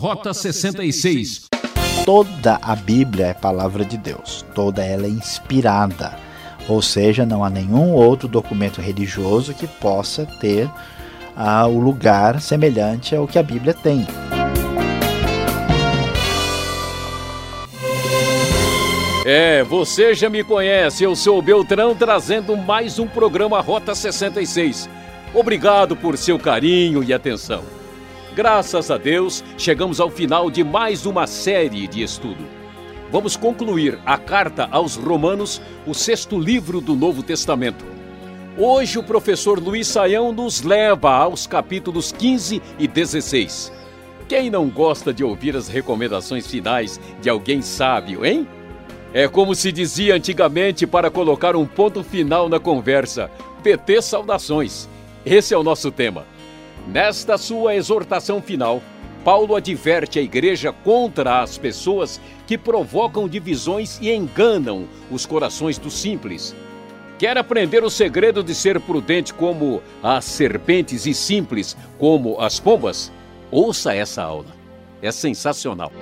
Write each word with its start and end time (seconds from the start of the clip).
Rota 0.00 0.32
66. 0.32 1.48
Toda 2.04 2.60
a 2.62 2.76
Bíblia 2.76 3.26
é 3.26 3.34
palavra 3.34 3.84
de 3.84 3.98
Deus, 3.98 4.46
toda 4.54 4.84
ela 4.84 5.06
é 5.06 5.08
inspirada. 5.08 6.16
Ou 6.68 6.80
seja, 6.80 7.26
não 7.26 7.42
há 7.42 7.50
nenhum 7.50 7.94
outro 7.94 8.28
documento 8.28 8.80
religioso 8.80 9.52
que 9.52 9.66
possa 9.66 10.24
ter 10.24 10.70
ah, 11.34 11.66
o 11.66 11.80
lugar 11.80 12.40
semelhante 12.40 13.16
ao 13.16 13.26
que 13.26 13.40
a 13.40 13.42
Bíblia 13.42 13.74
tem. 13.74 14.06
É, 19.26 19.64
você 19.64 20.14
já 20.14 20.30
me 20.30 20.44
conhece, 20.44 21.02
eu 21.02 21.16
sou 21.16 21.40
o 21.40 21.42
Beltrão 21.42 21.96
trazendo 21.96 22.56
mais 22.56 23.00
um 23.00 23.08
programa 23.08 23.60
Rota 23.60 23.96
66. 23.96 24.88
Obrigado 25.34 25.96
por 25.96 26.16
seu 26.16 26.38
carinho 26.38 27.02
e 27.02 27.12
atenção. 27.12 27.77
Graças 28.34 28.90
a 28.90 28.96
Deus, 28.96 29.42
chegamos 29.56 30.00
ao 30.00 30.10
final 30.10 30.50
de 30.50 30.62
mais 30.62 31.06
uma 31.06 31.26
série 31.26 31.86
de 31.88 32.02
estudo. 32.02 32.44
Vamos 33.10 33.36
concluir 33.36 33.98
a 34.04 34.16
carta 34.18 34.68
aos 34.70 34.96
Romanos, 34.96 35.60
o 35.86 35.94
sexto 35.94 36.38
livro 36.38 36.80
do 36.80 36.94
Novo 36.94 37.22
Testamento. 37.22 37.84
Hoje 38.56 38.98
o 38.98 39.02
professor 39.02 39.58
Luiz 39.58 39.88
Saião 39.88 40.30
nos 40.32 40.62
leva 40.62 41.10
aos 41.10 41.46
capítulos 41.46 42.12
15 42.12 42.62
e 42.78 42.86
16. 42.86 43.72
Quem 44.28 44.50
não 44.50 44.68
gosta 44.68 45.12
de 45.12 45.24
ouvir 45.24 45.56
as 45.56 45.68
recomendações 45.68 46.46
finais 46.46 47.00
de 47.20 47.30
alguém 47.30 47.62
sábio, 47.62 48.26
hein? 48.26 48.46
É 49.12 49.26
como 49.26 49.54
se 49.54 49.72
dizia 49.72 50.14
antigamente 50.14 50.86
para 50.86 51.10
colocar 51.10 51.56
um 51.56 51.64
ponto 51.64 52.04
final 52.04 52.48
na 52.48 52.60
conversa. 52.60 53.30
PT 53.62 54.02
Saudações. 54.02 54.86
Esse 55.24 55.54
é 55.54 55.58
o 55.58 55.62
nosso 55.62 55.90
tema. 55.90 56.26
Nesta 56.88 57.36
sua 57.36 57.74
exortação 57.74 58.40
final, 58.40 58.82
Paulo 59.22 59.54
adverte 59.54 60.18
a 60.18 60.22
igreja 60.22 60.72
contra 60.72 61.42
as 61.42 61.58
pessoas 61.58 62.18
que 62.46 62.56
provocam 62.56 63.28
divisões 63.28 63.98
e 64.00 64.10
enganam 64.10 64.88
os 65.10 65.26
corações 65.26 65.76
dos 65.76 65.92
simples. 66.00 66.56
Quer 67.18 67.36
aprender 67.36 67.84
o 67.84 67.90
segredo 67.90 68.42
de 68.42 68.54
ser 68.54 68.80
prudente 68.80 69.34
como 69.34 69.82
as 70.02 70.24
serpentes 70.24 71.04
e 71.04 71.12
simples 71.12 71.76
como 71.98 72.40
as 72.40 72.58
pombas? 72.58 73.12
Ouça 73.50 73.94
essa 73.94 74.22
aula. 74.22 74.56
É 75.02 75.12
sensacional. 75.12 75.92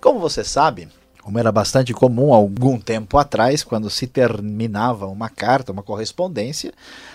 Como 0.00 0.20
você 0.20 0.44
sabe, 0.44 0.88
como 1.24 1.38
era 1.38 1.50
bastante 1.50 1.94
comum 1.94 2.34
algum 2.34 2.78
tempo 2.78 3.16
atrás, 3.16 3.64
quando 3.64 3.88
se 3.88 4.06
terminava 4.06 5.06
uma 5.06 5.30
carta, 5.30 5.72
uma 5.72 5.82
correspondência, 5.82 6.70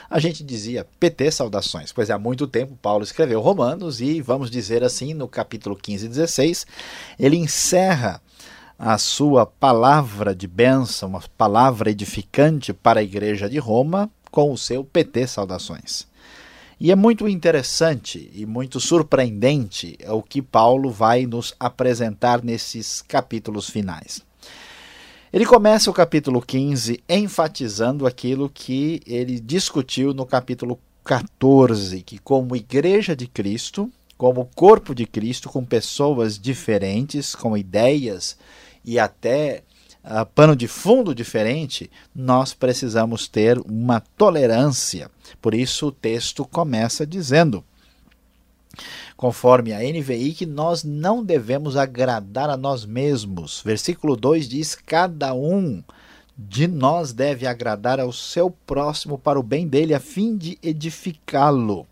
a 0.09 0.19
gente 0.19 0.43
dizia 0.43 0.88
PT 0.99 1.29
saudações. 1.29 1.91
Pois 1.91 2.09
é, 2.09 2.13
há 2.13 2.17
muito 2.17 2.47
tempo 2.47 2.75
Paulo 2.81 3.03
escreveu 3.03 3.39
Romanos 3.39 4.01
e, 4.01 4.19
vamos 4.19 4.49
dizer 4.49 4.83
assim, 4.83 5.13
no 5.13 5.27
capítulo 5.27 5.75
15 5.75 6.07
e 6.07 6.09
16, 6.09 6.66
ele 7.19 7.38
encerra 7.38 8.19
a 8.79 8.97
sua 8.97 9.45
palavra 9.45 10.33
de 10.33 10.47
bênção, 10.47 11.09
uma 11.09 11.21
palavra 11.38 11.91
edificante 11.91 12.73
para 12.73 13.01
a 13.01 13.03
igreja 13.03 13.47
de 13.47 13.59
Roma, 13.59 14.09
com 14.31 14.51
o 14.51 14.57
seu 14.57 14.83
PT 14.83 15.27
saudações. 15.27 16.08
E 16.81 16.91
é 16.91 16.95
muito 16.95 17.27
interessante 17.27 18.31
e 18.33 18.45
muito 18.45 18.80
surpreendente 18.80 19.97
o 20.08 20.23
que 20.23 20.41
Paulo 20.41 20.89
vai 20.89 21.25
nos 21.25 21.53
apresentar 21.59 22.41
nesses 22.41 23.02
capítulos 23.02 23.69
finais. 23.69 24.22
Ele 25.31 25.45
começa 25.45 25.91
o 25.91 25.94
capítulo 25.94 26.41
15 26.41 27.03
enfatizando 27.09 28.07
aquilo 28.07 28.50
que 28.50 29.02
ele 29.05 29.41
discutiu 29.41 30.13
no 30.13 30.25
capítulo 30.25 30.80
14, 31.03 32.02
que 32.02 32.17
como 32.17 32.55
igreja 32.55 33.13
de 33.13 33.27
Cristo, 33.27 33.91
como 34.17 34.50
corpo 34.55 34.95
de 34.95 35.05
Cristo, 35.05 35.50
com 35.50 35.66
pessoas 35.66 36.39
diferentes, 36.39 37.35
com 37.35 37.57
ideias 37.57 38.38
e 38.85 38.97
até 38.97 39.63
uh, 40.03 40.25
pano 40.33 40.55
de 40.55 40.67
fundo 40.67 41.14
diferente, 41.14 41.89
nós 42.16 42.53
precisamos 42.53 43.28
ter 43.28 43.57
uma 43.59 44.01
tolerância. 44.18 45.09
Por 45.41 45.53
isso 45.53 45.88
o 45.88 45.91
texto 45.91 46.46
começa 46.46 47.06
dizendo, 47.06 47.63
conforme 49.16 49.73
a 49.73 49.79
NVI, 49.79 50.34
que 50.34 50.46
nós 50.46 50.84
não 50.84 51.23
devemos 51.23 51.75
agradar 51.75 52.50
a 52.50 52.57
nós 52.57 52.85
mesmos. 52.85 53.62
Versículo 53.63 54.16
2 54.16 54.47
diz: 54.47 54.75
Cada 54.75 55.34
um 55.34 55.84
de 56.38 56.68
nós 56.68 57.12
deve 57.12 57.46
agradar 57.46 58.00
ao 58.00 58.13
seu 58.13 58.50
próximo 58.50 59.18
para 59.18 59.40
o 59.40 59.44
bem 59.44 59.68
dele, 59.68 59.94
a 59.94 60.00
fim 60.00 60.38
de 60.38 60.57
edificá-lo. 60.63 61.85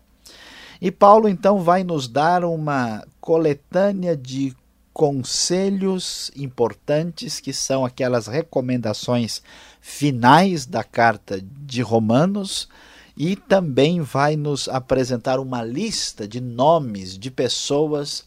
E 0.80 0.90
Paulo 0.90 1.28
então 1.28 1.58
vai 1.58 1.84
nos 1.84 2.08
dar 2.08 2.44
uma 2.44 3.04
coletânea 3.20 4.16
de 4.16 4.54
conselhos 4.98 6.28
importantes, 6.34 7.38
que 7.38 7.52
são 7.52 7.84
aquelas 7.84 8.26
recomendações 8.26 9.40
finais 9.80 10.66
da 10.66 10.82
carta 10.82 11.40
de 11.40 11.82
Romanos, 11.82 12.68
e 13.16 13.36
também 13.36 14.00
vai 14.00 14.34
nos 14.34 14.68
apresentar 14.68 15.38
uma 15.38 15.62
lista 15.62 16.26
de 16.26 16.40
nomes 16.40 17.16
de 17.16 17.30
pessoas 17.30 18.24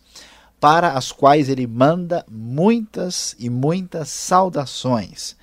para 0.62 0.94
as 0.94 1.12
quais 1.12 1.50
ele 1.50 1.68
manda 1.68 2.26
muitas 2.32 3.36
e 3.38 3.50
muitas 3.50 4.08
saudações. 4.08 5.36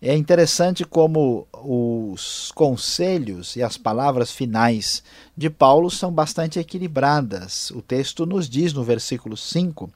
É 0.00 0.16
interessante 0.16 0.84
como 0.84 1.48
os 1.52 2.52
conselhos 2.52 3.56
e 3.56 3.64
as 3.64 3.76
palavras 3.76 4.30
finais 4.30 5.02
de 5.36 5.50
Paulo 5.50 5.90
são 5.90 6.12
bastante 6.12 6.56
equilibradas. 6.56 7.72
O 7.72 7.82
texto 7.82 8.24
nos 8.24 8.48
diz 8.48 8.72
no 8.72 8.84
versículo 8.84 9.36
5: 9.36 9.90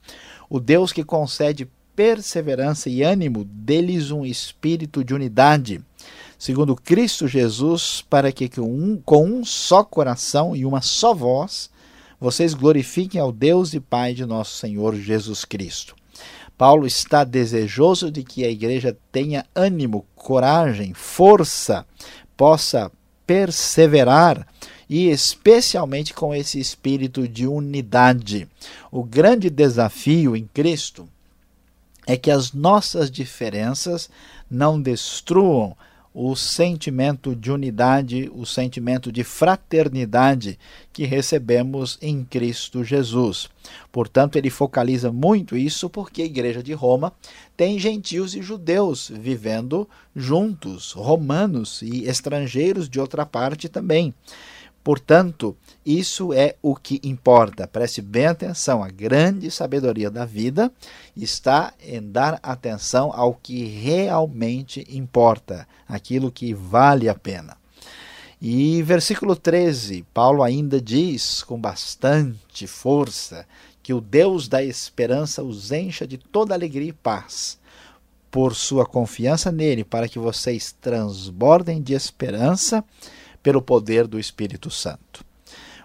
O 0.53 0.59
Deus 0.59 0.93
que 0.93 1.03
concede 1.03 1.67
perseverança 1.95 2.87
e 2.87 3.01
ânimo, 3.01 3.43
deles 3.43 4.11
um 4.11 4.23
espírito 4.23 5.03
de 5.03 5.11
unidade, 5.11 5.81
segundo 6.37 6.75
Cristo 6.75 7.27
Jesus, 7.27 8.05
para 8.07 8.31
que 8.31 8.47
com 9.03 9.25
um, 9.25 9.43
só 9.43 9.83
coração 9.83 10.55
e 10.55 10.63
uma 10.63 10.79
só 10.79 11.11
voz 11.11 11.71
vocês 12.19 12.53
glorifiquem 12.53 13.19
ao 13.19 13.31
Deus 13.31 13.73
e 13.73 13.79
Pai 13.79 14.13
de 14.13 14.27
nosso 14.27 14.57
Senhor 14.57 14.93
Jesus 14.93 15.43
Cristo. 15.43 15.95
Paulo 16.55 16.85
está 16.85 17.23
desejoso 17.23 18.11
de 18.11 18.23
que 18.23 18.45
a 18.45 18.49
igreja 18.51 18.95
tenha 19.11 19.47
ânimo, 19.55 20.05
coragem, 20.13 20.93
força, 20.93 21.83
possa 22.37 22.91
perseverar 23.25 24.45
e 24.89 25.09
especialmente 25.09 26.13
com 26.13 26.33
esse 26.33 26.59
espírito 26.59 27.27
de 27.27 27.47
unidade. 27.47 28.47
O 28.91 29.03
grande 29.03 29.49
desafio 29.49 30.35
em 30.35 30.47
Cristo 30.53 31.07
é 32.05 32.17
que 32.17 32.31
as 32.31 32.51
nossas 32.51 33.09
diferenças 33.09 34.09
não 34.49 34.81
destruam 34.81 35.75
o 36.13 36.35
sentimento 36.35 37.35
de 37.35 37.51
unidade, 37.51 38.29
o 38.35 38.45
sentimento 38.45 39.11
de 39.11 39.23
fraternidade 39.23 40.59
que 40.91 41.05
recebemos 41.05 41.97
em 42.01 42.23
Cristo 42.23 42.83
Jesus. 42.83 43.49
Portanto, 43.91 44.35
ele 44.35 44.51
focaliza 44.51 45.11
muito 45.11 45.57
isso 45.57 45.89
porque 45.89 46.21
a 46.21 46.25
Igreja 46.25 46.61
de 46.61 46.73
Roma 46.73 47.11
tem 47.57 47.79
gentios 47.79 48.35
e 48.35 48.43
judeus 48.43 49.11
vivendo 49.11 49.89
juntos, 50.15 50.91
romanos 50.91 51.81
e 51.81 52.05
estrangeiros 52.05 52.87
de 52.87 52.99
outra 52.99 53.25
parte 53.25 53.67
também. 53.67 54.13
Portanto, 54.83 55.55
isso 55.85 56.33
é 56.33 56.55
o 56.61 56.75
que 56.75 56.99
importa. 57.03 57.65
Preste 57.65 58.01
bem 58.01 58.25
atenção. 58.25 58.83
A 58.83 58.89
grande 58.89 59.49
sabedoria 59.49 60.11
da 60.11 60.25
vida 60.25 60.71
está 61.15 61.73
em 61.81 62.01
dar 62.01 62.37
atenção 62.43 63.11
ao 63.13 63.33
que 63.33 63.63
realmente 63.63 64.85
importa, 64.89 65.65
aquilo 65.87 66.31
que 66.31 66.53
vale 66.53 67.07
a 67.07 67.15
pena. 67.15 67.55
E 68.41 68.81
versículo 68.83 69.37
13, 69.37 70.05
Paulo 70.13 70.43
ainda 70.43 70.81
diz 70.81 71.41
com 71.43 71.57
bastante 71.57 72.67
força 72.67 73.45
que 73.81 73.93
o 73.93 74.01
Deus 74.01 74.49
da 74.49 74.61
esperança 74.61 75.41
os 75.41 75.71
encha 75.71 76.05
de 76.05 76.17
toda 76.17 76.53
alegria 76.53 76.89
e 76.89 76.93
paz 76.93 77.57
por 78.29 78.53
sua 78.55 78.85
confiança 78.85 79.49
nele, 79.49 79.83
para 79.85 80.09
que 80.09 80.19
vocês 80.19 80.75
transbordem 80.81 81.81
de 81.81 81.93
esperança 81.93 82.83
pelo 83.43 83.61
poder 83.61 84.07
do 84.07 84.17
Espírito 84.17 84.71
Santo. 84.71 85.23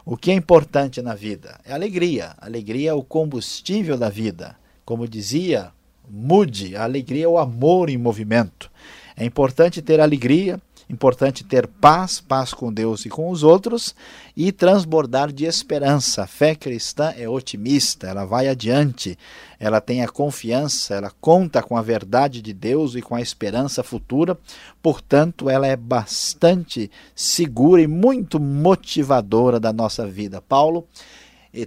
O 0.07 0.17
que 0.17 0.31
é 0.31 0.35
importante 0.35 1.03
na 1.03 1.15
vida 1.15 1.61
é 1.67 1.73
alegria. 1.75 2.35
A 2.39 2.47
alegria 2.47 2.91
é 2.91 2.95
o 2.95 3.03
combustível 3.03 3.99
da 3.99 4.09
vida. 4.09 4.57
Como 4.85 5.07
dizia 5.07 5.71
Mude, 6.11 6.75
a 6.75 6.85
alegria 6.85 7.27
é 7.27 7.29
o 7.29 7.37
amor 7.37 7.91
em 7.91 7.99
movimento. 7.99 8.71
É 9.15 9.25
importante 9.25 9.83
ter 9.83 10.01
alegria, 10.01 10.59
Importante 10.91 11.45
ter 11.45 11.67
paz, 11.67 12.19
paz 12.19 12.55
com 12.55 12.73
Deus 12.73 13.05
e 13.05 13.11
com 13.11 13.29
os 13.29 13.43
outros 13.43 13.95
e 14.35 14.51
transbordar 14.51 15.31
de 15.31 15.45
esperança. 15.45 16.23
A 16.23 16.27
fé 16.27 16.55
cristã 16.55 17.13
é 17.15 17.29
otimista, 17.29 18.07
ela 18.07 18.25
vai 18.25 18.49
adiante, 18.49 19.19
ela 19.61 19.83
tem 19.83 20.03
a 20.03 20.09
confiança, 20.09 20.95
ela 20.95 21.13
conta 21.21 21.63
com 21.63 21.77
a 21.77 21.83
verdade 21.83 22.41
de 22.41 22.55
Deus 22.55 22.95
e 22.95 23.03
com 23.03 23.15
a 23.15 23.21
esperança 23.21 23.83
futura, 23.83 24.39
portanto, 24.83 25.51
ela 25.51 25.67
é 25.67 25.77
bastante 25.77 26.91
segura 27.15 27.83
e 27.83 27.87
muito 27.87 28.41
motivadora 28.41 29.61
da 29.61 29.75
nossa 29.75 30.07
vida. 30.07 30.41
Paulo 30.41 30.87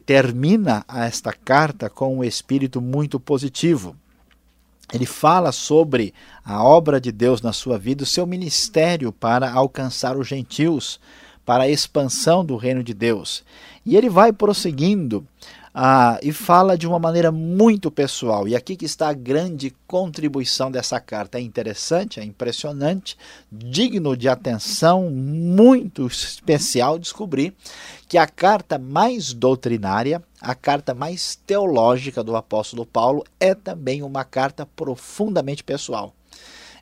termina 0.06 0.84
esta 0.88 1.32
carta 1.32 1.92
com 1.92 2.18
um 2.18 2.24
espírito 2.24 2.82
muito 2.82 3.20
positivo. 3.20 3.96
Ele 4.94 5.06
fala 5.06 5.52
sobre 5.52 6.14
a 6.44 6.64
obra 6.64 7.00
de 7.00 7.12
Deus 7.12 7.42
na 7.42 7.54
sua 7.54 7.78
vida, 7.78 8.04
o 8.04 8.08
seu 8.08 8.26
ministério 8.26 9.12
para 9.12 9.52
alcançar 9.52 10.18
os 10.18 10.28
gentios, 10.28 11.00
para 11.46 11.64
a 11.64 11.70
expansão 11.70 12.44
do 12.44 12.56
reino 12.56 12.84
de 12.84 12.94
Deus. 12.94 13.44
E 13.86 13.96
ele 13.96 14.10
vai 14.10 14.34
prosseguindo 14.34 15.26
ah, 15.74 16.20
e 16.22 16.34
fala 16.34 16.78
de 16.78 16.86
uma 16.86 17.00
maneira 17.00 17.32
muito 17.32 17.90
pessoal. 17.90 18.48
E 18.48 18.56
aqui 18.56 18.76
que 18.76 18.86
está 18.86 19.10
a 19.10 19.14
grande 19.14 19.74
contribuição 19.88 20.70
dessa 20.70 21.00
carta. 21.00 21.38
É 21.38 21.42
interessante, 21.42 22.20
é 22.20 22.24
impressionante, 22.24 23.18
digno 23.52 24.18
de 24.18 24.28
atenção, 24.28 25.10
muito 25.10 26.06
especial 26.08 27.00
descobrir 27.00 27.54
que 28.12 28.18
a 28.18 28.28
carta 28.28 28.78
mais 28.78 29.32
doutrinária, 29.32 30.22
a 30.42 30.54
carta 30.54 30.94
mais 30.94 31.40
teológica 31.48 32.22
do 32.22 32.36
apóstolo 32.36 32.86
Paulo, 32.86 33.24
é 33.40 33.56
também 33.56 34.04
uma 34.04 34.26
carta 34.26 34.66
profundamente 34.66 35.64
pessoal. 35.64 36.14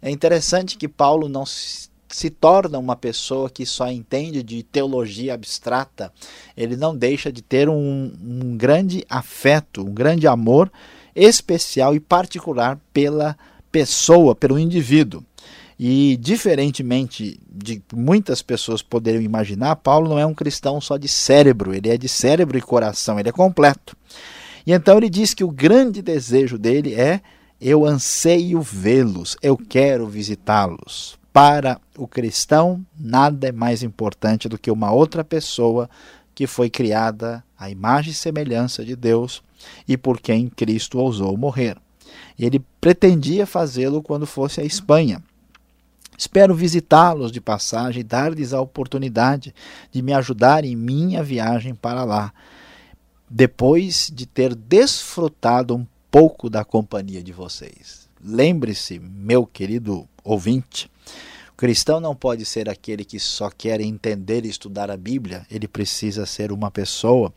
É 0.01 0.09
interessante 0.09 0.75
que 0.75 0.87
Paulo 0.87 1.29
não 1.29 1.45
se 1.45 2.31
torna 2.31 2.79
uma 2.79 2.95
pessoa 2.95 3.47
que 3.47 3.63
só 3.63 3.91
entende 3.91 4.41
de 4.41 4.63
teologia 4.63 5.35
abstrata, 5.35 6.11
ele 6.57 6.75
não 6.75 6.97
deixa 6.97 7.31
de 7.31 7.43
ter 7.43 7.69
um, 7.69 8.11
um 8.19 8.57
grande 8.57 9.05
afeto, 9.07 9.85
um 9.85 9.93
grande 9.93 10.25
amor 10.25 10.71
especial 11.15 11.93
e 11.93 11.99
particular 11.99 12.79
pela 12.91 13.37
pessoa, 13.71 14.33
pelo 14.33 14.57
indivíduo. 14.57 15.23
E, 15.79 16.17
diferentemente 16.17 17.39
de 17.49 17.81
muitas 17.93 18.41
pessoas 18.41 18.81
poderiam 18.81 19.21
imaginar, 19.21 19.77
Paulo 19.77 20.09
não 20.09 20.19
é 20.19 20.25
um 20.25 20.33
cristão 20.33 20.81
só 20.81 20.97
de 20.97 21.07
cérebro, 21.07 21.73
ele 21.73 21.87
é 21.87 21.97
de 21.97 22.09
cérebro 22.09 22.57
e 22.57 22.61
coração, 22.61 23.17
ele 23.17 23.29
é 23.29 23.31
completo. 23.31 23.95
E 24.67 24.73
então 24.73 24.97
ele 24.97 25.09
diz 25.09 25.33
que 25.33 25.43
o 25.43 25.49
grande 25.49 26.01
desejo 26.01 26.57
dele 26.57 26.93
é: 26.95 27.21
eu 27.61 27.85
anseio 27.85 28.61
vê-los, 28.61 29.37
eu 29.41 29.55
quero 29.55 30.05
visitá-los. 30.05 31.17
Para 31.31 31.79
o 31.97 32.07
cristão, 32.07 32.85
nada 32.99 33.47
é 33.47 33.51
mais 33.51 33.81
importante 33.81 34.49
do 34.49 34.57
que 34.57 34.69
uma 34.69 34.91
outra 34.91 35.23
pessoa 35.23 35.89
que 36.35 36.45
foi 36.45 36.69
criada 36.69 37.41
à 37.57 37.69
imagem 37.69 38.11
e 38.11 38.15
semelhança 38.15 38.83
de 38.83 38.95
Deus 38.95 39.41
e 39.87 39.95
por 39.95 40.19
quem 40.19 40.49
Cristo 40.49 40.99
ousou 40.99 41.37
morrer. 41.37 41.77
E 42.37 42.45
ele 42.45 42.61
pretendia 42.81 43.45
fazê-lo 43.45 44.01
quando 44.01 44.25
fosse 44.25 44.59
à 44.59 44.63
Espanha. 44.65 45.21
Espero 46.19 46.53
visitá-los 46.53 47.31
de 47.31 47.39
passagem 47.39 48.01
e 48.01 48.03
dar-lhes 48.03 48.51
a 48.51 48.59
oportunidade 48.59 49.55
de 49.89 50.01
me 50.01 50.11
ajudar 50.11 50.65
em 50.65 50.75
minha 50.75 51.23
viagem 51.23 51.73
para 51.73 52.03
lá, 52.03 52.33
depois 53.29 54.11
de 54.13 54.25
ter 54.25 54.53
desfrutado 54.53 55.73
um 55.73 55.87
pouco 56.11 56.49
da 56.49 56.65
companhia 56.65 57.23
de 57.23 57.31
vocês. 57.31 58.09
Lembre-se, 58.21 58.99
meu 58.99 59.45
querido 59.45 60.05
ouvinte, 60.21 60.91
o 61.53 61.55
cristão 61.55 62.01
não 62.01 62.13
pode 62.13 62.43
ser 62.43 62.67
aquele 62.67 63.05
que 63.05 63.17
só 63.17 63.49
quer 63.49 63.79
entender 63.79 64.45
e 64.45 64.49
estudar 64.49 64.91
a 64.91 64.97
Bíblia, 64.97 65.47
ele 65.49 65.69
precisa 65.69 66.25
ser 66.25 66.51
uma 66.51 66.69
pessoa 66.69 67.33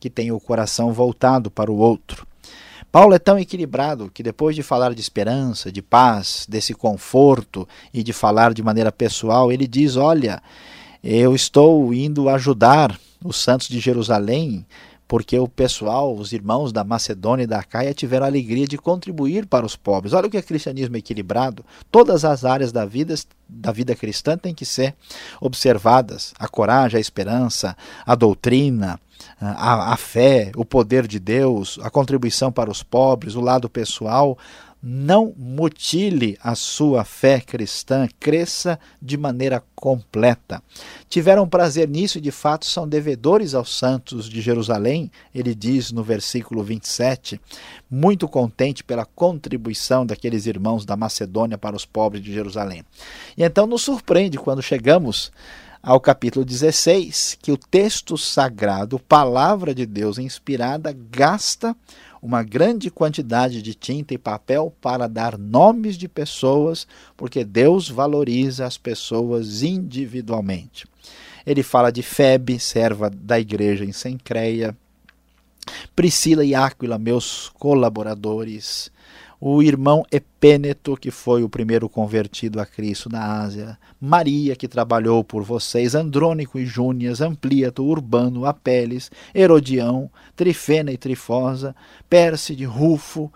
que 0.00 0.10
tem 0.10 0.32
o 0.32 0.40
coração 0.40 0.92
voltado 0.92 1.52
para 1.52 1.70
o 1.70 1.76
outro. 1.76 2.26
Paulo 2.94 3.12
é 3.12 3.18
tão 3.18 3.36
equilibrado 3.36 4.08
que, 4.08 4.22
depois 4.22 4.54
de 4.54 4.62
falar 4.62 4.94
de 4.94 5.00
esperança, 5.00 5.72
de 5.72 5.82
paz, 5.82 6.46
desse 6.48 6.72
conforto 6.72 7.66
e 7.92 8.04
de 8.04 8.12
falar 8.12 8.54
de 8.54 8.62
maneira 8.62 8.92
pessoal, 8.92 9.50
ele 9.50 9.66
diz: 9.66 9.96
Olha, 9.96 10.40
eu 11.02 11.34
estou 11.34 11.92
indo 11.92 12.28
ajudar 12.28 12.96
os 13.24 13.36
santos 13.36 13.66
de 13.66 13.80
Jerusalém 13.80 14.64
porque 15.08 15.38
o 15.38 15.48
pessoal, 15.48 16.14
os 16.14 16.32
irmãos 16.32 16.72
da 16.72 16.82
Macedônia 16.82 17.44
e 17.44 17.46
da 17.48 17.62
Caia 17.62 17.92
tiveram 17.92 18.26
a 18.26 18.28
alegria 18.28 18.66
de 18.66 18.78
contribuir 18.78 19.44
para 19.46 19.66
os 19.66 19.76
pobres. 19.76 20.12
Olha 20.12 20.28
o 20.28 20.30
que 20.30 20.36
é 20.36 20.42
cristianismo 20.42 20.96
equilibrado. 20.96 21.64
Todas 21.90 22.24
as 22.24 22.44
áreas 22.44 22.72
da 22.72 22.86
vida, 22.86 23.14
da 23.48 23.70
vida 23.70 23.94
cristã 23.94 24.38
têm 24.38 24.54
que 24.54 24.64
ser 24.64 24.94
observadas: 25.40 26.32
a 26.38 26.46
coragem, 26.46 26.98
a 26.98 27.00
esperança, 27.00 27.76
a 28.06 28.14
doutrina, 28.14 29.00
a, 29.40 29.92
a 29.92 29.96
fé, 29.96 30.52
o 30.56 30.64
poder 30.64 31.06
de 31.06 31.18
Deus, 31.18 31.78
a 31.82 31.90
contribuição 31.90 32.50
para 32.50 32.70
os 32.70 32.82
pobres, 32.82 33.34
o 33.34 33.40
lado 33.40 33.68
pessoal, 33.68 34.38
não 34.86 35.32
mutile 35.38 36.36
a 36.42 36.54
sua 36.54 37.04
fé 37.04 37.40
cristã, 37.40 38.06
cresça 38.20 38.78
de 39.00 39.16
maneira 39.16 39.64
completa. 39.74 40.62
Tiveram 41.08 41.48
prazer 41.48 41.88
nisso 41.88 42.18
e 42.18 42.20
de 42.20 42.30
fato 42.30 42.66
são 42.66 42.86
devedores 42.86 43.54
aos 43.54 43.78
santos 43.78 44.28
de 44.28 44.42
Jerusalém, 44.42 45.10
ele 45.34 45.54
diz 45.54 45.90
no 45.90 46.02
versículo 46.04 46.62
27, 46.62 47.40
muito 47.90 48.28
contente 48.28 48.84
pela 48.84 49.06
contribuição 49.06 50.04
daqueles 50.04 50.44
irmãos 50.44 50.84
da 50.84 50.96
Macedônia 50.96 51.56
para 51.56 51.74
os 51.74 51.86
pobres 51.86 52.22
de 52.22 52.30
Jerusalém. 52.30 52.84
E 53.38 53.42
então 53.42 53.66
nos 53.66 53.80
surpreende 53.80 54.36
quando 54.36 54.60
chegamos 54.60 55.32
ao 55.84 56.00
capítulo 56.00 56.46
16, 56.46 57.36
que 57.42 57.52
o 57.52 57.58
texto 57.58 58.16
sagrado, 58.16 58.98
palavra 58.98 59.74
de 59.74 59.84
Deus 59.84 60.16
inspirada, 60.16 60.96
gasta 61.10 61.76
uma 62.22 62.42
grande 62.42 62.90
quantidade 62.90 63.60
de 63.60 63.74
tinta 63.74 64.14
e 64.14 64.18
papel 64.18 64.74
para 64.80 65.06
dar 65.06 65.36
nomes 65.36 65.98
de 65.98 66.08
pessoas, 66.08 66.86
porque 67.18 67.44
Deus 67.44 67.86
valoriza 67.86 68.64
as 68.64 68.78
pessoas 68.78 69.62
individualmente. 69.62 70.86
Ele 71.44 71.62
fala 71.62 71.92
de 71.92 72.02
Febe, 72.02 72.58
serva 72.58 73.10
da 73.10 73.38
igreja 73.38 73.84
em 73.84 73.92
Sencreia, 73.92 74.74
Priscila 75.94 76.46
e 76.46 76.54
Áquila, 76.54 76.98
meus 76.98 77.50
colaboradores, 77.58 78.90
o 79.46 79.62
irmão 79.62 80.06
Epêneto, 80.10 80.96
que 80.96 81.10
foi 81.10 81.44
o 81.44 81.50
primeiro 81.50 81.86
convertido 81.86 82.58
a 82.58 82.64
Cristo 82.64 83.10
na 83.10 83.42
Ásia, 83.42 83.78
Maria, 84.00 84.56
que 84.56 84.66
trabalhou 84.66 85.22
por 85.22 85.42
vocês, 85.42 85.94
Andrônico 85.94 86.58
e 86.58 86.64
Júnias, 86.64 87.20
Ampliato, 87.20 87.84
Urbano, 87.84 88.46
Apeles, 88.46 89.10
Herodião, 89.34 90.10
Trifena 90.34 90.92
e 90.92 90.96
Trifosa, 90.96 91.76
Pérside, 92.08 92.64
Rufo, 92.64 93.30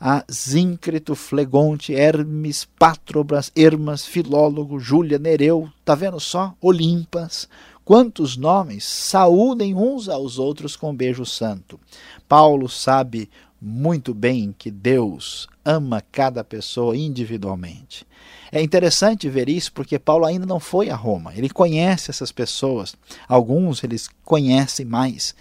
a 0.00 0.24
Zíncrito, 0.32 1.14
Flegonte, 1.14 1.94
Hermes, 1.94 2.66
Pátrobras, 2.78 3.52
Hermas, 3.54 4.06
Filólogo, 4.06 4.80
Júlia, 4.80 5.18
Nereu, 5.18 5.68
tá 5.84 5.94
vendo 5.94 6.18
só? 6.18 6.54
Olimpas, 6.62 7.46
quantos 7.84 8.38
nomes, 8.38 8.84
saúdem 8.84 9.74
uns 9.74 10.08
aos 10.08 10.38
outros 10.38 10.76
com 10.76 10.96
beijo 10.96 11.26
santo. 11.26 11.78
Paulo 12.26 12.70
sabe 12.70 13.28
muito 13.64 14.12
bem 14.12 14.52
que 14.58 14.72
Deus 14.72 15.46
ama 15.64 16.02
cada 16.10 16.42
pessoa 16.42 16.96
individualmente. 16.96 18.04
É 18.50 18.60
interessante 18.60 19.28
ver 19.28 19.48
isso 19.48 19.72
porque 19.72 20.00
Paulo 20.00 20.24
ainda 20.24 20.44
não 20.44 20.58
foi 20.58 20.90
a 20.90 20.96
Roma. 20.96 21.32
Ele 21.36 21.48
conhece 21.48 22.10
essas 22.10 22.32
pessoas. 22.32 22.96
Alguns 23.28 23.84
eles 23.84 24.08
conhecem 24.24 24.84
mais 24.84 25.32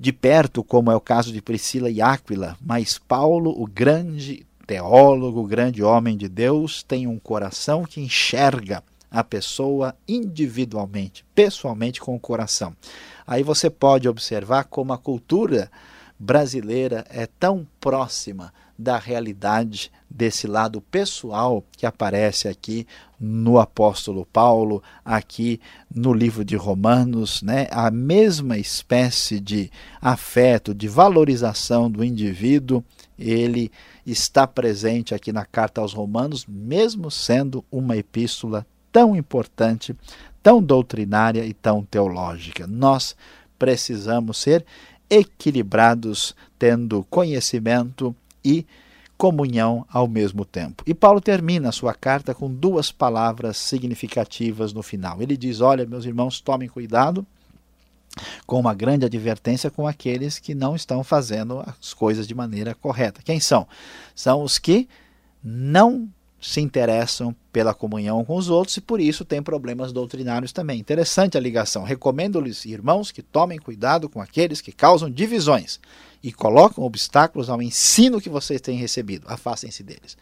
de 0.00 0.10
perto, 0.10 0.64
como 0.64 0.90
é 0.90 0.96
o 0.96 1.00
caso 1.00 1.32
de 1.32 1.42
Priscila 1.42 1.90
e 1.90 2.00
Áquila, 2.00 2.56
mas 2.60 2.98
Paulo, 2.98 3.54
o 3.56 3.66
grande 3.66 4.46
teólogo, 4.66 5.40
o 5.40 5.46
grande 5.46 5.82
homem 5.82 6.16
de 6.16 6.28
Deus, 6.28 6.82
tem 6.82 7.06
um 7.06 7.18
coração 7.18 7.84
que 7.84 8.00
enxerga 8.00 8.82
a 9.10 9.22
pessoa 9.22 9.94
individualmente, 10.08 11.24
pessoalmente 11.34 12.00
com 12.00 12.16
o 12.16 12.20
coração. 12.20 12.74
Aí 13.26 13.42
você 13.42 13.70
pode 13.70 14.08
observar 14.08 14.64
como 14.64 14.92
a 14.92 14.98
cultura 14.98 15.70
brasileira 16.18 17.04
é 17.10 17.26
tão 17.26 17.66
próxima 17.80 18.52
da 18.76 18.98
realidade 18.98 19.90
desse 20.10 20.46
lado 20.46 20.80
pessoal 20.80 21.64
que 21.76 21.86
aparece 21.86 22.48
aqui 22.48 22.86
no 23.18 23.58
apóstolo 23.58 24.26
Paulo, 24.26 24.82
aqui 25.04 25.60
no 25.92 26.12
livro 26.12 26.44
de 26.44 26.56
Romanos, 26.56 27.42
né? 27.42 27.68
A 27.70 27.90
mesma 27.90 28.58
espécie 28.58 29.40
de 29.40 29.70
afeto, 30.00 30.74
de 30.74 30.88
valorização 30.88 31.90
do 31.90 32.04
indivíduo, 32.04 32.84
ele 33.18 33.70
está 34.04 34.46
presente 34.46 35.14
aqui 35.14 35.32
na 35.32 35.44
carta 35.44 35.80
aos 35.80 35.92
Romanos, 35.92 36.44
mesmo 36.46 37.10
sendo 37.10 37.64
uma 37.70 37.96
epístola 37.96 38.66
tão 38.92 39.16
importante, 39.16 39.96
tão 40.42 40.62
doutrinária 40.62 41.44
e 41.44 41.54
tão 41.54 41.84
teológica. 41.84 42.66
Nós 42.66 43.16
precisamos 43.58 44.38
ser 44.38 44.64
equilibrados, 45.08 46.34
tendo 46.58 47.04
conhecimento 47.10 48.14
e 48.44 48.66
comunhão 49.16 49.86
ao 49.90 50.08
mesmo 50.08 50.44
tempo. 50.44 50.82
E 50.86 50.92
Paulo 50.92 51.20
termina 51.20 51.68
a 51.68 51.72
sua 51.72 51.94
carta 51.94 52.34
com 52.34 52.52
duas 52.52 52.90
palavras 52.90 53.56
significativas 53.56 54.72
no 54.72 54.82
final. 54.82 55.22
Ele 55.22 55.36
diz: 55.36 55.60
Olha, 55.60 55.86
meus 55.86 56.04
irmãos, 56.04 56.40
tomem 56.40 56.68
cuidado 56.68 57.26
com 58.46 58.60
uma 58.60 58.74
grande 58.74 59.04
advertência 59.04 59.70
com 59.70 59.86
aqueles 59.86 60.38
que 60.38 60.54
não 60.54 60.76
estão 60.76 61.02
fazendo 61.02 61.60
as 61.60 61.92
coisas 61.92 62.26
de 62.26 62.34
maneira 62.34 62.74
correta. 62.74 63.20
Quem 63.24 63.40
são? 63.40 63.66
São 64.14 64.42
os 64.42 64.58
que 64.58 64.88
não 65.42 66.08
se 66.44 66.60
interessam 66.60 67.34
pela 67.50 67.72
comunhão 67.72 68.22
com 68.22 68.36
os 68.36 68.50
outros 68.50 68.76
e 68.76 68.80
por 68.82 69.00
isso 69.00 69.24
têm 69.24 69.42
problemas 69.42 69.92
doutrinários 69.92 70.52
também. 70.52 70.78
Interessante 70.78 71.38
a 71.38 71.40
ligação. 71.40 71.84
Recomendo-lhes, 71.84 72.66
irmãos, 72.66 73.10
que 73.10 73.22
tomem 73.22 73.58
cuidado 73.58 74.10
com 74.10 74.20
aqueles 74.20 74.60
que 74.60 74.70
causam 74.70 75.08
divisões 75.08 75.80
e 76.22 76.30
colocam 76.30 76.84
obstáculos 76.84 77.48
ao 77.48 77.62
ensino 77.62 78.20
que 78.20 78.28
vocês 78.28 78.60
têm 78.60 78.76
recebido. 78.76 79.26
Afastem-se 79.26 79.82
deles. 79.82 80.18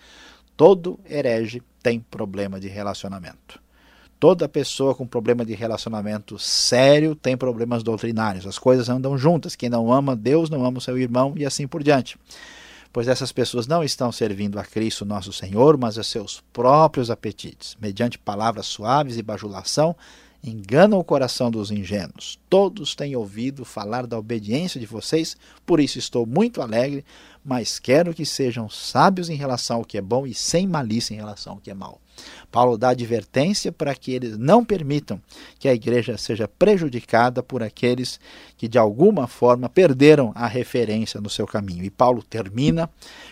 Todo 0.57 1.01
herege 1.11 1.61
tem 1.83 1.99
problema 1.99 2.61
de 2.61 2.69
relacionamento. 2.69 3.61
Toda 4.21 4.49
pessoa 4.49 4.95
com 4.95 5.05
problema 5.05 5.45
de 5.45 5.55
relacionamento 5.55 6.39
sério 6.39 7.17
tem 7.17 7.37
problemas 7.37 7.83
doutrinários. 7.83 8.47
As 8.47 8.61
coisas 8.61 8.89
andam 8.89 9.19
juntas. 9.19 9.57
Quem 9.57 9.69
não 9.69 9.93
ama 9.93 10.15
Deus 10.15 10.49
não 10.49 10.65
ama 10.65 10.79
o 10.79 10.81
seu 10.81 10.97
irmão 10.97 11.35
e 11.37 11.45
assim 11.45 11.67
por 11.67 11.83
diante 11.83 12.17
pois 12.93 13.09
essas 13.09 13.33
pessoas 13.33 13.67
não 13.67 13.83
estão 13.83 14.13
servindo 14.13 14.59
a 14.59 14.65
Cristo 14.65 15.05
nosso 15.05 15.33
Senhor, 15.33 15.79
mas 15.79 15.99
a 15.99 16.03
seus 16.03 16.43
próprios 16.53 17.11
apetites, 17.11 17.77
mediante 17.81 18.19
palavras 18.19 18.67
suaves 18.67 19.17
e 19.17 19.23
bajulação, 19.23 19.97
enganam 20.45 20.99
o 20.99 21.05
coração 21.05 21.51
dos 21.51 21.71
ingênuos. 21.71 22.39
Todos 22.51 22.95
têm 22.95 23.15
ouvido 23.15 23.65
falar 23.65 24.07
da 24.07 24.19
obediência 24.19 24.81
de 24.81 24.87
vocês, 24.87 25.37
por 25.65 25.79
isso 25.79 25.99
estou 25.99 26.27
muito 26.27 26.61
alegre, 26.61 27.05
mas 27.45 27.79
quero 27.79 28.13
que 28.13 28.27
sejam 28.27 28.69
sábios 28.69 29.31
em 29.31 29.37
relação 29.37 29.79
ao 29.79 29.85
que 29.85 29.97
é 29.97 30.03
bom 30.03 30.27
e 30.27 30.35
sem 30.35 30.67
malícia 30.67 31.15
em 31.15 31.19
relação 31.19 31.55
ao 31.55 31.59
que 31.61 31.71
é 31.71 31.75
mal. 31.75 32.01
Paulo 32.53 32.77
dá 32.77 32.91
advertência 32.91 33.73
para 33.73 33.95
que 33.95 34.13
eles 34.13 34.37
não 34.37 34.63
permitam 34.63 35.19
que 35.59 35.67
a 35.67 35.75
igreja 35.75 36.19
seja 36.19 36.47
prejudicada 36.47 37.43
por 37.43 37.63
aqueles 37.63 38.21
que 38.59 38.69
de 38.69 38.77
alguma 38.79 39.27
forma 39.27 39.71
perderam 39.71 40.33
a 40.35 40.47
referência 40.47 41.21
no 41.21 41.31
seu 41.31 41.47
caminho. 41.47 41.83
E 41.83 41.91
Paulo 41.91 42.23
termina 42.23 42.91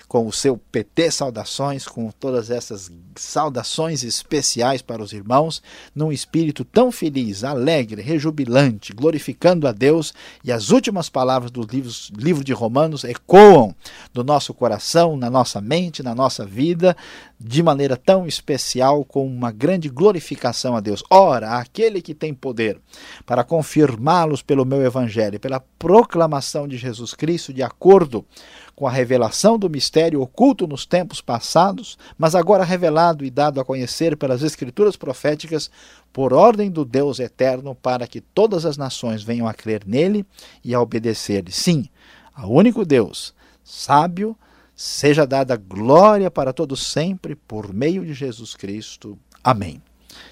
com 0.08 0.26
o 0.26 0.32
seu 0.32 0.56
PT 0.56 1.12
saudações, 1.12 1.86
com 1.86 2.10
todas 2.10 2.50
essas 2.50 2.90
saudações 3.14 4.02
especiais 4.02 4.82
para 4.82 5.00
os 5.00 5.12
irmãos, 5.12 5.62
num 5.94 6.10
espírito 6.10 6.64
tão 6.64 6.90
feliz, 6.90 7.44
alegre, 7.44 8.02
rejubilante, 8.02 8.92
glorificando 8.92 9.68
a 9.68 9.72
Deus, 9.72 10.12
e 10.42 10.50
as 10.50 10.70
últimas 10.70 11.08
palavras 11.08 11.52
do 11.52 11.62
livro, 11.62 11.92
livro 12.16 12.42
de 12.42 12.52
Romanos 12.52 13.04
ecoam 13.04 13.72
do 14.12 14.24
nosso 14.24 14.52
coração, 14.52 15.16
na 15.16 15.30
nossa 15.30 15.60
mente, 15.60 16.02
na 16.02 16.12
nossa 16.12 16.44
vida, 16.44 16.96
de 17.38 17.62
maneira 17.62 17.96
tão 17.96 18.26
especial, 18.26 19.04
com 19.10 19.26
uma 19.26 19.50
grande 19.50 19.88
glorificação 19.88 20.76
a 20.76 20.80
Deus. 20.80 21.02
Ora, 21.10 21.58
aquele 21.58 22.00
que 22.00 22.14
tem 22.14 22.32
poder 22.32 22.78
para 23.26 23.42
confirmá-los 23.42 24.40
pelo 24.40 24.64
meu 24.64 24.82
evangelho, 24.82 25.40
pela 25.40 25.58
proclamação 25.78 26.68
de 26.68 26.76
Jesus 26.76 27.12
Cristo, 27.12 27.52
de 27.52 27.60
acordo 27.60 28.24
com 28.76 28.86
a 28.86 28.90
revelação 28.90 29.58
do 29.58 29.68
mistério 29.68 30.22
oculto 30.22 30.64
nos 30.64 30.86
tempos 30.86 31.20
passados, 31.20 31.98
mas 32.16 32.36
agora 32.36 32.62
revelado 32.62 33.24
e 33.24 33.30
dado 33.30 33.60
a 33.60 33.64
conhecer 33.64 34.16
pelas 34.16 34.44
Escrituras 34.44 34.96
proféticas, 34.96 35.68
por 36.12 36.32
ordem 36.32 36.70
do 36.70 36.84
Deus 36.84 37.18
eterno, 37.18 37.74
para 37.74 38.06
que 38.06 38.20
todas 38.20 38.64
as 38.64 38.76
nações 38.76 39.24
venham 39.24 39.48
a 39.48 39.52
crer 39.52 39.82
nele 39.84 40.24
e 40.64 40.72
a 40.72 40.80
obedecer-lhe. 40.80 41.50
Sim, 41.50 41.88
ao 42.32 42.50
único 42.50 42.84
Deus, 42.84 43.34
sábio, 43.64 44.36
seja 44.80 45.26
dada 45.26 45.56
glória 45.56 46.30
para 46.30 46.54
todos 46.54 46.86
sempre, 46.86 47.36
por 47.36 47.70
meio 47.70 48.02
de 48.02 48.14
Jesus 48.14 48.54
Cristo. 48.56 49.18
Amém. 49.44 49.82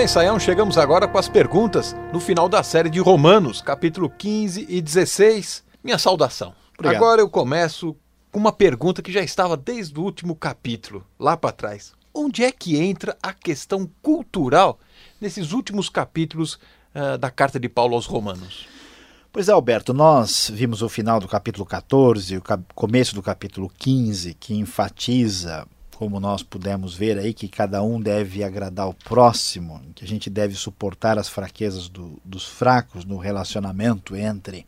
bem, 0.00 0.08
Saião, 0.08 0.40
chegamos 0.40 0.78
agora 0.78 1.06
com 1.06 1.18
as 1.18 1.28
perguntas 1.28 1.94
no 2.10 2.18
final 2.18 2.48
da 2.48 2.62
série 2.62 2.88
de 2.88 2.98
Romanos, 2.98 3.60
capítulo 3.60 4.08
15 4.08 4.64
e 4.66 4.80
16. 4.80 5.62
Minha 5.84 5.98
saudação. 5.98 6.54
Obrigado. 6.72 6.96
Agora 6.96 7.20
eu 7.20 7.28
começo 7.28 7.94
com 8.32 8.38
uma 8.38 8.50
pergunta 8.50 9.02
que 9.02 9.12
já 9.12 9.20
estava 9.20 9.58
desde 9.58 10.00
o 10.00 10.02
último 10.02 10.34
capítulo, 10.34 11.04
lá 11.18 11.36
para 11.36 11.52
trás. 11.52 11.92
Onde 12.14 12.42
é 12.42 12.50
que 12.50 12.78
entra 12.78 13.14
a 13.22 13.34
questão 13.34 13.86
cultural 14.00 14.80
nesses 15.20 15.52
últimos 15.52 15.90
capítulos 15.90 16.54
uh, 16.94 17.18
da 17.18 17.30
carta 17.30 17.60
de 17.60 17.68
Paulo 17.68 17.94
aos 17.94 18.06
Romanos? 18.06 18.66
Pois 19.30 19.50
é, 19.50 19.52
Alberto, 19.52 19.92
nós 19.92 20.50
vimos 20.50 20.80
o 20.80 20.88
final 20.88 21.20
do 21.20 21.28
capítulo 21.28 21.66
14, 21.66 22.38
o 22.38 22.42
começo 22.74 23.14
do 23.14 23.22
capítulo 23.22 23.70
15, 23.78 24.32
que 24.32 24.54
enfatiza 24.54 25.66
como 26.00 26.18
nós 26.18 26.42
pudemos 26.42 26.94
ver 26.94 27.18
aí, 27.18 27.34
que 27.34 27.46
cada 27.46 27.82
um 27.82 28.00
deve 28.00 28.42
agradar 28.42 28.88
o 28.88 28.94
próximo, 28.94 29.82
que 29.94 30.02
a 30.02 30.08
gente 30.08 30.30
deve 30.30 30.54
suportar 30.54 31.18
as 31.18 31.28
fraquezas 31.28 31.90
do, 31.90 32.18
dos 32.24 32.46
fracos 32.46 33.04
no 33.04 33.18
relacionamento 33.18 34.16
entre 34.16 34.66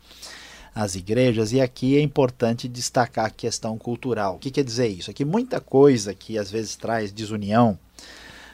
as 0.74 0.94
igrejas. 0.94 1.50
E 1.50 1.58
aqui 1.58 1.96
é 1.96 2.02
importante 2.02 2.68
destacar 2.68 3.24
a 3.24 3.30
questão 3.30 3.78
cultural. 3.78 4.34
O 4.34 4.38
que 4.38 4.50
quer 4.50 4.62
dizer 4.62 4.88
isso? 4.88 5.10
É 5.10 5.14
que 5.14 5.24
muita 5.24 5.58
coisa 5.58 6.12
que 6.12 6.36
às 6.36 6.50
vezes 6.50 6.76
traz 6.76 7.10
desunião, 7.10 7.78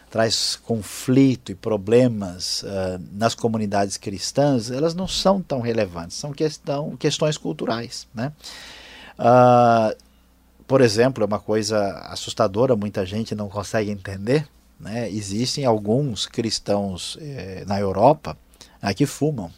traz 0.08 0.54
conflito 0.54 1.50
e 1.50 1.56
problemas 1.56 2.62
uh, 2.62 3.02
nas 3.10 3.34
comunidades 3.34 3.96
cristãs, 3.96 4.70
elas 4.70 4.94
não 4.94 5.08
são 5.08 5.42
tão 5.42 5.60
relevantes, 5.60 6.16
são 6.16 6.30
questão, 6.30 6.96
questões 6.96 7.36
culturais. 7.36 8.06
Né? 8.14 8.30
Uh, 9.18 10.07
por 10.68 10.82
exemplo, 10.82 11.24
é 11.24 11.26
uma 11.26 11.40
coisa 11.40 11.92
assustadora, 12.10 12.76
muita 12.76 13.06
gente 13.06 13.34
não 13.34 13.48
consegue 13.48 13.90
entender. 13.90 14.46
Né? 14.78 15.10
Existem 15.10 15.64
alguns 15.64 16.26
cristãos 16.26 17.16
eh, 17.22 17.64
na 17.66 17.80
Europa 17.80 18.36
né, 18.82 18.92
que 18.92 19.06
fumam. 19.06 19.50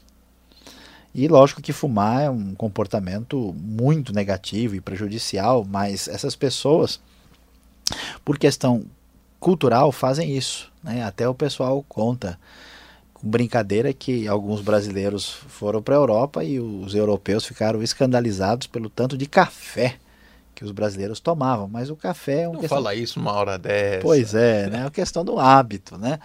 E 1.12 1.26
lógico 1.26 1.60
que 1.60 1.72
fumar 1.72 2.22
é 2.22 2.30
um 2.30 2.54
comportamento 2.54 3.52
muito 3.58 4.12
negativo 4.12 4.76
e 4.76 4.80
prejudicial, 4.80 5.66
mas 5.68 6.06
essas 6.06 6.36
pessoas, 6.36 7.00
por 8.24 8.38
questão 8.38 8.84
cultural, 9.40 9.90
fazem 9.90 10.36
isso. 10.36 10.70
Né? 10.80 11.02
Até 11.02 11.28
o 11.28 11.34
pessoal 11.34 11.84
conta 11.88 12.38
com 13.12 13.28
brincadeira 13.28 13.92
que 13.92 14.28
alguns 14.28 14.60
brasileiros 14.60 15.28
foram 15.28 15.82
para 15.82 15.96
a 15.96 15.98
Europa 15.98 16.44
e 16.44 16.60
os 16.60 16.94
europeus 16.94 17.44
ficaram 17.44 17.82
escandalizados 17.82 18.68
pelo 18.68 18.88
tanto 18.88 19.18
de 19.18 19.26
café 19.26 19.98
que 20.60 20.64
os 20.66 20.72
brasileiros 20.72 21.20
tomavam, 21.20 21.66
mas 21.66 21.88
o 21.88 21.96
café 21.96 22.42
é 22.42 22.46
uma 22.46 22.52
Não 22.52 22.60
questão... 22.60 22.76
fala 22.76 22.94
isso 22.94 23.18
uma 23.18 23.32
hora 23.32 23.58
dessa. 23.58 24.02
Pois 24.02 24.34
é, 24.34 24.68
né? 24.68 24.80
É 24.80 24.82
uma 24.82 24.90
questão 24.90 25.24
do 25.24 25.38
hábito, 25.40 25.96
né? 25.96 26.18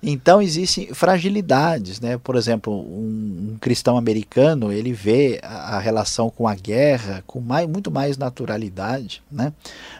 Então 0.00 0.40
existem 0.40 0.94
fragilidades, 0.94 1.98
né? 1.98 2.16
Por 2.16 2.36
exemplo, 2.36 2.72
um, 2.72 3.54
um 3.54 3.58
cristão 3.60 3.98
americano 3.98 4.72
ele 4.72 4.92
vê 4.92 5.40
a, 5.42 5.76
a, 5.76 5.80
relação 5.80 6.30
com 6.30 6.46
a 6.46 6.54
guerra 6.54 7.24
com 7.26 7.40
mais, 7.40 7.68
muito 7.68 7.90
mais 7.90 8.16
naturalidade, 8.16 9.24
né? 9.28 9.52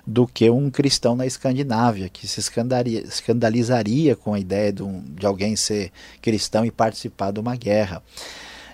Do 0.06 0.25
que 0.25 0.49
um 0.49 0.70
cristão 0.70 1.16
na 1.16 1.26
Escandinávia 1.26 2.09
que 2.09 2.28
se 2.28 2.38
escandalizaria 2.38 4.14
com 4.14 4.35
a 4.35 4.38
ideia 4.38 4.73
de, 4.73 4.85
um, 4.85 5.02
de 5.02 5.26
alguém 5.26 5.56
ser 5.56 5.90
cristão 6.23 6.64
e 6.64 6.70
participar 6.70 7.32
de 7.32 7.40
uma 7.40 7.56
guerra. 7.56 8.00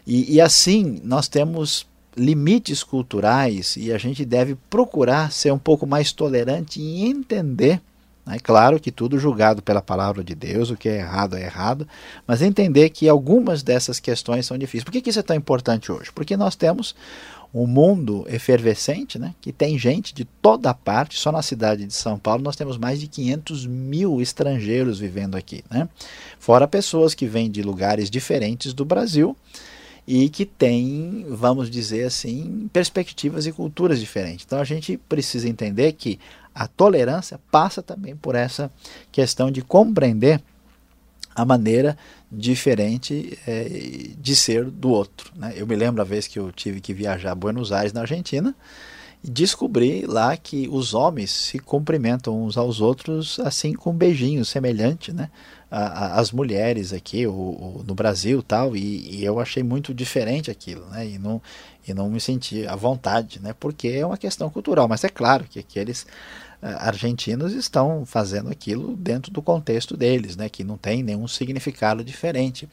E, 0.06 0.34
e 0.34 0.42
assim 0.42 1.00
nós 1.02 1.26
temos 1.26 1.86
limites 2.16 2.82
culturais 2.82 3.76
e 3.76 3.92
a 3.92 3.98
gente 3.98 4.24
deve 4.24 4.56
procurar 4.70 5.30
ser 5.30 5.52
um 5.52 5.58
pouco 5.58 5.86
mais 5.86 6.12
tolerante 6.12 6.80
e 6.80 7.04
entender 7.04 7.80
é 8.28 8.40
claro 8.40 8.80
que 8.80 8.90
tudo 8.90 9.20
julgado 9.20 9.62
pela 9.62 9.80
palavra 9.80 10.24
de 10.24 10.34
Deus, 10.34 10.68
o 10.70 10.76
que 10.76 10.88
é 10.88 10.96
errado 10.96 11.36
é 11.36 11.42
errado, 11.42 11.86
mas 12.26 12.42
entender 12.42 12.90
que 12.90 13.08
algumas 13.08 13.62
dessas 13.62 14.00
questões 14.00 14.44
são 14.44 14.58
difíceis. 14.58 14.82
Por 14.82 14.90
que, 14.90 15.08
isso 15.08 15.20
é 15.20 15.22
tão 15.22 15.36
importante 15.36 15.92
hoje? 15.92 16.10
Porque 16.12 16.36
nós 16.36 16.56
temos 16.56 16.96
um 17.54 17.68
mundo 17.68 18.26
efervescente, 18.28 19.16
né, 19.16 19.32
que 19.40 19.52
tem 19.52 19.78
gente 19.78 20.12
de 20.12 20.24
toda 20.24 20.74
parte, 20.74 21.16
só 21.16 21.30
na 21.30 21.40
cidade 21.40 21.86
de 21.86 21.94
São 21.94 22.18
Paulo 22.18 22.42
nós 22.42 22.56
temos 22.56 22.76
mais 22.76 22.98
de 22.98 23.06
500 23.06 23.64
mil 23.64 24.20
estrangeiros 24.20 24.98
vivendo 24.98 25.36
aqui, 25.36 25.62
né? 25.70 25.88
fora 26.40 26.66
pessoas 26.66 27.14
que 27.14 27.26
vêm 27.26 27.48
de 27.48 27.62
lugares 27.62 28.10
diferentes 28.10 28.74
do 28.74 28.84
Brasil 28.84 29.36
e 30.06 30.28
que 30.28 30.46
têm, 30.46 31.26
vamos 31.28 31.68
dizer 31.68 32.04
assim, 32.04 32.70
perspectivas 32.72 33.46
e 33.46 33.52
culturas 33.52 33.98
diferentes. 33.98 34.46
Então 34.46 34.60
a 34.60 34.64
gente 34.64 34.96
precisa 34.96 35.48
entender 35.48 35.92
que 35.92 36.18
a 36.54 36.66
tolerância 36.66 37.40
passa 37.50 37.82
também 37.82 38.14
por 38.14 38.34
essa 38.34 38.70
questão 39.10 39.50
de 39.50 39.62
compreender 39.62 40.40
a 41.34 41.44
maneira 41.44 41.98
diferente 42.32 43.38
é, 43.46 44.10
de 44.18 44.34
ser 44.34 44.64
do 44.64 44.88
outro. 44.88 45.30
Né? 45.36 45.52
Eu 45.56 45.66
me 45.66 45.76
lembro 45.76 46.00
a 46.00 46.04
vez 46.04 46.26
que 46.26 46.38
eu 46.38 46.50
tive 46.50 46.80
que 46.80 46.94
viajar 46.94 47.32
a 47.32 47.34
Buenos 47.34 47.72
Aires, 47.72 47.92
na 47.92 48.00
Argentina, 48.00 48.54
descobri 49.26 50.06
lá 50.06 50.36
que 50.36 50.68
os 50.70 50.94
homens 50.94 51.30
se 51.30 51.58
cumprimentam 51.58 52.44
uns 52.44 52.56
aos 52.56 52.80
outros 52.80 53.38
assim 53.40 53.72
com 53.72 53.90
um 53.90 53.96
beijinho 53.96 54.44
semelhante, 54.44 55.12
né? 55.12 55.30
As 55.68 56.30
mulheres 56.30 56.92
aqui 56.92 57.26
o, 57.26 57.82
no 57.84 57.94
Brasil 57.94 58.40
tal 58.40 58.76
e, 58.76 59.16
e, 59.16 59.24
eu 59.24 59.40
achei 59.40 59.64
muito 59.64 59.92
diferente 59.92 60.48
aquilo, 60.48 60.86
né? 60.86 61.06
E 61.06 61.18
não, 61.18 61.42
e 61.86 61.92
não 61.92 62.08
me 62.08 62.20
senti 62.20 62.64
à 62.66 62.76
vontade, 62.76 63.40
né? 63.40 63.52
Porque 63.58 63.88
é 63.88 64.06
uma 64.06 64.16
questão 64.16 64.48
cultural, 64.48 64.86
mas 64.86 65.02
é 65.02 65.08
claro 65.08 65.44
que 65.44 65.58
aqueles 65.58 66.06
eh, 66.62 66.76
argentinos 66.80 67.52
estão 67.52 68.06
fazendo 68.06 68.48
aquilo 68.48 68.96
dentro 68.96 69.30
do 69.30 69.42
contexto 69.42 69.96
deles, 69.96 70.36
né, 70.36 70.48
que 70.48 70.64
não 70.64 70.78
tem 70.78 71.02
nenhum 71.02 71.28
significado 71.28 72.02
diferente. 72.02 72.68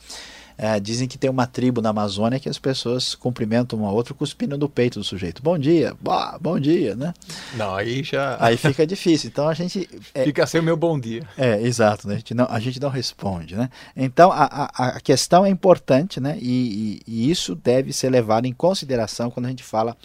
É, 0.57 0.79
dizem 0.79 1.07
que 1.07 1.17
tem 1.17 1.29
uma 1.29 1.47
tribo 1.47 1.81
na 1.81 1.89
Amazônia 1.89 2.39
que 2.39 2.49
as 2.49 2.59
pessoas 2.59 3.15
cumprimentam 3.15 3.79
uma 3.79 3.91
outra 3.91 4.13
cuspindo 4.13 4.57
no 4.57 4.69
peito 4.69 4.99
do 4.99 5.05
sujeito. 5.05 5.41
Bom 5.41 5.57
dia, 5.57 5.95
bah, 6.01 6.37
bom 6.39 6.59
dia, 6.59 6.95
né? 6.95 7.13
Não, 7.55 7.75
aí 7.75 8.03
já. 8.03 8.37
Aí 8.43 8.57
fica 8.57 8.85
difícil. 8.85 9.29
Então 9.29 9.47
a 9.47 9.53
gente. 9.53 9.89
É... 10.13 10.23
Fica 10.23 10.45
sem 10.45 10.59
o 10.59 10.63
meu 10.63 10.75
bom 10.75 10.99
dia. 10.99 11.27
É, 11.37 11.61
exato, 11.61 12.07
né? 12.07 12.15
A 12.15 12.17
gente 12.17 12.33
não, 12.33 12.47
a 12.49 12.59
gente 12.59 12.79
não 12.79 12.89
responde, 12.89 13.55
né? 13.55 13.69
Então 13.95 14.31
a, 14.31 14.43
a, 14.45 14.87
a 14.87 14.99
questão 14.99 15.45
é 15.45 15.49
importante, 15.49 16.19
né? 16.19 16.37
E, 16.39 17.01
e, 17.07 17.25
e 17.25 17.31
isso 17.31 17.55
deve 17.55 17.93
ser 17.93 18.09
levado 18.09 18.45
em 18.45 18.53
consideração 18.53 19.29
quando 19.29 19.45
a 19.45 19.49
gente 19.49 19.63
fala 19.63 19.95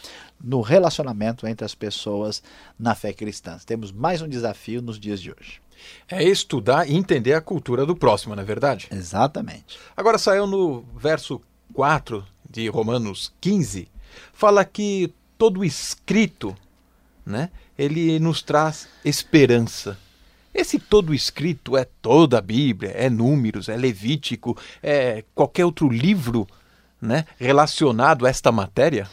no 0.43 0.61
relacionamento 0.61 1.47
entre 1.47 1.65
as 1.65 1.75
pessoas 1.75 2.43
na 2.79 2.95
fé 2.95 3.13
cristã. 3.13 3.59
Temos 3.65 3.93
mais 3.93 4.23
um 4.23 4.29
desafio 4.29 4.81
nos 4.81 4.99
dias 4.99 5.21
de 5.21 5.31
hoje. 5.31 5.61
É 6.09 6.23
estudar 6.23 6.89
e 6.89 6.97
entender 6.97 7.35
a 7.35 7.41
cultura 7.41 7.87
do 7.87 7.95
próximo, 7.95 8.35
não 8.35 8.43
é 8.43 8.47
verdade? 8.47 8.89
Exatamente. 8.91 9.79
Agora 9.97 10.19
saiu 10.19 10.47
no 10.47 10.85
verso 10.97 11.41
4 11.73 12.25
de 12.49 12.69
Romanos 12.69 13.33
15, 13.41 13.89
fala 14.33 14.65
que 14.65 15.13
todo 15.37 15.65
escrito, 15.65 16.57
né, 17.25 17.51
ele 17.79 18.19
nos 18.19 18.43
traz 18.43 18.89
esperança. 19.05 19.99
Esse 20.53 20.79
todo 20.79 21.15
escrito 21.15 21.77
é 21.77 21.87
toda 22.03 22.39
a 22.39 22.43
Bíblia, 22.43 22.91
é 22.91 23.09
Números, 23.09 23.69
é 23.69 23.77
Levítico, 23.77 24.57
é 24.83 25.23
qualquer 25.35 25.65
outro 25.65 25.89
livro 25.89 26.49
né, 27.01 27.27
relacionado 27.39 28.27
a 28.27 28.31
esta 28.31 28.51
matéria? 28.51 29.09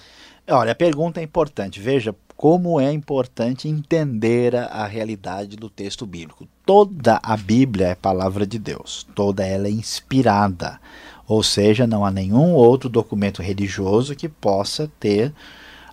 Olha, 0.47 0.73
a 0.73 0.75
pergunta 0.75 1.19
é 1.19 1.23
importante. 1.23 1.79
Veja 1.79 2.15
como 2.37 2.79
é 2.79 2.91
importante 2.91 3.67
entender 3.67 4.55
a, 4.55 4.85
realidade 4.85 5.55
do 5.55 5.69
texto 5.71 6.05
bíblico. 6.05 6.47
Toda 6.63 7.19
a 7.23 7.35
Bíblia 7.35 7.87
é 7.87 7.95
palavra 7.95 8.45
de 8.45 8.59
Deus, 8.59 9.07
toda 9.15 9.43
ela 9.43 9.67
é 9.67 9.71
inspirada. 9.71 10.79
Ou 11.27 11.41
seja, 11.41 11.87
não 11.87 12.05
há 12.05 12.11
nenhum 12.11 12.53
outro 12.53 12.89
documento 12.89 13.41
religioso 13.41 14.15
que 14.15 14.29
possa 14.29 14.91
ter 14.99 15.33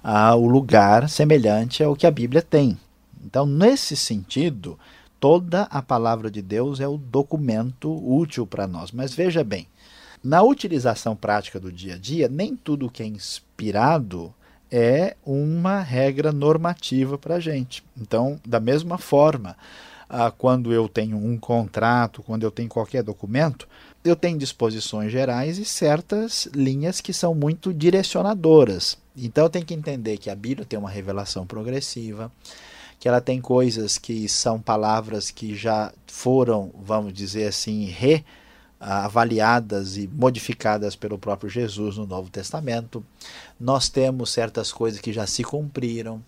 uh, 0.04 0.36
o 0.36 0.46
lugar 0.46 1.08
semelhante 1.08 1.82
ao 1.82 1.96
que 1.96 2.06
a 2.06 2.10
Bíblia 2.10 2.42
tem. 2.42 2.78
Então, 3.24 3.46
nesse 3.46 3.96
sentido, 3.96 4.78
toda 5.18 5.62
a 5.62 5.80
palavra 5.80 6.30
de 6.30 6.42
Deus 6.42 6.78
é 6.78 6.86
o 6.86 6.98
documento 6.98 7.90
útil 8.06 8.46
para 8.46 8.66
nós. 8.66 8.92
Mas 8.92 9.14
veja 9.14 9.42
bem, 9.42 9.66
na 10.22 10.42
utilização 10.42 11.16
prática 11.16 11.58
do 11.58 11.72
dia 11.72 11.94
a 11.94 11.98
dia, 11.98 12.28
nem 12.28 12.54
tudo 12.54 12.90
que 12.90 13.02
é 13.02 13.06
inspirado 13.06 14.34
é 14.72 15.14
uma 15.22 15.80
regra 15.80 16.32
normativa 16.32 17.18
para 17.18 17.34
a 17.34 17.40
gente. 17.40 17.84
Então, 17.94 18.40
da 18.42 18.58
mesma 18.58 18.96
forma, 18.96 19.54
ah, 20.08 20.30
quando 20.30 20.72
eu 20.72 20.88
tenho 20.88 21.18
um 21.18 21.36
contrato, 21.36 22.22
quando 22.22 22.44
eu 22.44 22.50
tenho 22.50 22.70
qualquer 22.70 23.02
documento, 23.02 23.68
eu 24.02 24.16
tenho 24.16 24.38
disposições 24.38 25.12
gerais 25.12 25.58
e 25.58 25.64
certas 25.66 26.48
linhas 26.54 27.02
que 27.02 27.12
são 27.12 27.34
muito 27.34 27.72
direcionadoras. 27.72 28.96
Então, 29.14 29.44
eu 29.44 29.50
tenho 29.50 29.66
que 29.66 29.74
entender 29.74 30.16
que 30.16 30.30
a 30.30 30.34
Bíblia 30.34 30.66
tem 30.66 30.78
uma 30.78 30.90
revelação 30.90 31.46
progressiva, 31.46 32.32
que 32.98 33.06
ela 33.06 33.20
tem 33.20 33.42
coisas 33.42 33.98
que 33.98 34.26
são 34.26 34.58
palavras 34.58 35.30
que 35.30 35.54
já 35.54 35.92
foram, 36.06 36.70
vamos 36.82 37.12
dizer 37.12 37.46
assim, 37.46 37.84
re 37.84 38.24
avaliadas 38.82 39.96
e 39.96 40.08
modificadas 40.08 40.96
pelo 40.96 41.16
próprio 41.16 41.48
Jesus 41.48 41.96
no 41.96 42.06
Novo 42.06 42.28
Testamento. 42.28 43.04
Nós 43.58 43.88
temos 43.88 44.30
certas 44.30 44.72
coisas 44.72 45.00
que 45.00 45.12
já 45.12 45.26
se 45.26 45.44
cumpriram. 45.44 46.20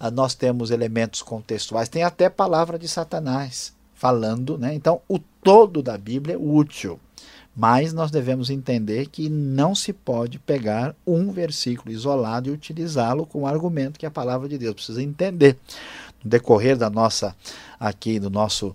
Ah, 0.00 0.10
nós 0.10 0.34
temos 0.34 0.70
elementos 0.70 1.20
contextuais. 1.20 1.88
Tem 1.88 2.02
até 2.02 2.30
palavra 2.30 2.78
de 2.78 2.88
Satanás 2.88 3.74
falando, 3.94 4.56
né? 4.56 4.72
Então, 4.72 5.02
o 5.06 5.18
todo 5.18 5.82
da 5.82 5.98
Bíblia 5.98 6.36
é 6.36 6.38
útil. 6.38 6.98
Mas 7.54 7.92
nós 7.92 8.12
devemos 8.12 8.50
entender 8.50 9.08
que 9.08 9.28
não 9.28 9.74
se 9.74 9.92
pode 9.92 10.38
pegar 10.38 10.94
um 11.04 11.32
versículo 11.32 11.92
isolado 11.92 12.48
e 12.48 12.52
utilizá-lo 12.52 13.26
como 13.26 13.48
argumento 13.48 13.98
que 13.98 14.06
a 14.06 14.10
palavra 14.10 14.48
de 14.48 14.56
Deus 14.56 14.74
precisa 14.74 15.02
entender 15.02 15.58
no 16.22 16.30
decorrer 16.30 16.76
da 16.76 16.90
nossa 16.90 17.34
aqui 17.78 18.18
do 18.18 18.30
nosso 18.30 18.74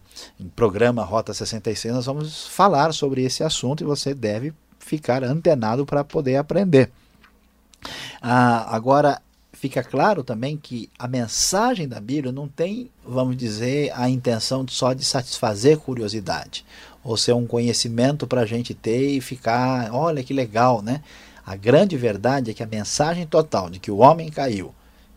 programa 0.56 1.04
Rota 1.04 1.34
66, 1.34 1.94
nós 1.94 2.06
vamos 2.06 2.48
falar 2.48 2.94
sobre 2.94 3.24
esse 3.24 3.44
assunto 3.44 3.84
e 3.84 3.86
você 3.86 4.14
deve 4.14 4.54
ficar 4.80 5.24
antenado 5.24 5.86
para 5.86 6.04
poder 6.04 6.38
aprender. 6.38 6.92
Ah, 8.22 8.74
agora, 8.74 9.22
fica 9.52 9.84
claro 9.84 10.24
também 10.24 10.58
que 10.58 10.90
a 10.98 11.08
mensagem 11.08 11.88
da 11.88 12.00
Bíblia 12.00 12.32
não 12.32 12.48
tem, 12.48 12.90
vamos 13.06 13.38
dizer, 13.38 13.92
a 13.96 14.10
intenção 14.10 14.66
só 14.68 14.94
de 14.94 15.06
satisfazer 15.06 15.78
curiosidade, 15.78 16.66
ou 17.04 17.16
ser 17.18 17.34
um 17.34 17.46
conhecimento 17.46 18.26
para 18.28 18.42
a 18.42 18.46
gente 18.46 18.74
ter 18.74 19.10
e 19.12 19.22
ficar, 19.22 19.94
olha 19.94 20.24
que 20.24 20.34
legal, 20.34 20.82
né? 20.82 21.02
A 21.46 21.56
grande 21.56 21.98
verdade 21.98 22.52
é 22.52 22.54
que 22.54 22.64
a 22.64 22.68
mensagem 22.68 23.28
total 23.28 23.70
de 23.70 23.80
que 23.80 23.92
o 23.92 23.98
homem 23.98 24.30
caiu, 24.30 24.74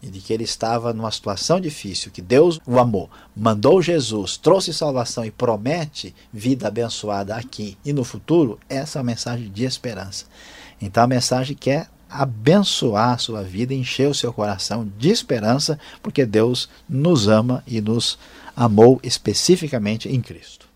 e 0.06 0.10
de 0.10 0.20
que 0.20 0.32
ele 0.32 0.44
estava 0.44 0.92
numa 0.92 1.10
situação 1.10 1.60
difícil, 1.60 2.12
que 2.12 2.22
Deus 2.22 2.60
o 2.66 2.78
amou, 2.78 3.10
mandou 3.34 3.82
Jesus, 3.82 4.36
trouxe 4.36 4.72
salvação 4.72 5.24
e 5.24 5.30
promete 5.30 6.14
vida 6.32 6.68
abençoada 6.68 7.34
aqui 7.34 7.76
e 7.84 7.92
no 7.92 8.04
futuro, 8.04 8.58
essa 8.68 8.98
é 8.98 9.00
uma 9.00 9.06
mensagem 9.06 9.50
de 9.50 9.64
esperança. 9.64 10.26
Então 10.80 11.02
a 11.02 11.08
mensagem 11.08 11.56
quer 11.56 11.88
abençoar 12.08 13.14
a 13.14 13.18
sua 13.18 13.42
vida, 13.42 13.74
encher 13.74 14.08
o 14.08 14.14
seu 14.14 14.32
coração 14.32 14.90
de 14.96 15.10
esperança, 15.10 15.78
porque 16.02 16.24
Deus 16.24 16.68
nos 16.88 17.26
ama 17.26 17.64
e 17.66 17.80
nos 17.80 18.18
amou 18.54 19.00
especificamente 19.02 20.08
em 20.08 20.20
Cristo. 20.20 20.66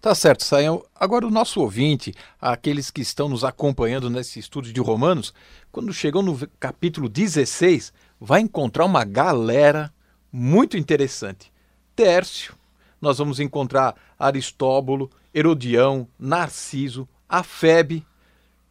Tá 0.00 0.14
certo, 0.14 0.44
Saião. 0.44 0.82
Agora 0.98 1.26
o 1.26 1.30
nosso 1.30 1.60
ouvinte, 1.60 2.14
aqueles 2.40 2.90
que 2.90 3.02
estão 3.02 3.28
nos 3.28 3.44
acompanhando 3.44 4.10
nesse 4.10 4.38
estudo 4.38 4.72
de 4.72 4.80
Romanos, 4.80 5.32
quando 5.70 5.92
chegou 5.92 6.22
no 6.22 6.36
capítulo 6.58 7.08
16, 7.08 7.92
vai 8.20 8.40
encontrar 8.40 8.84
uma 8.84 9.04
galera 9.04 9.92
muito 10.32 10.76
interessante. 10.76 11.50
Tércio, 11.96 12.54
nós 13.00 13.18
vamos 13.18 13.40
encontrar 13.40 13.96
Aristóbulo, 14.18 15.10
Herodião, 15.34 16.06
Narciso, 16.18 17.08
Afebe, 17.28 18.04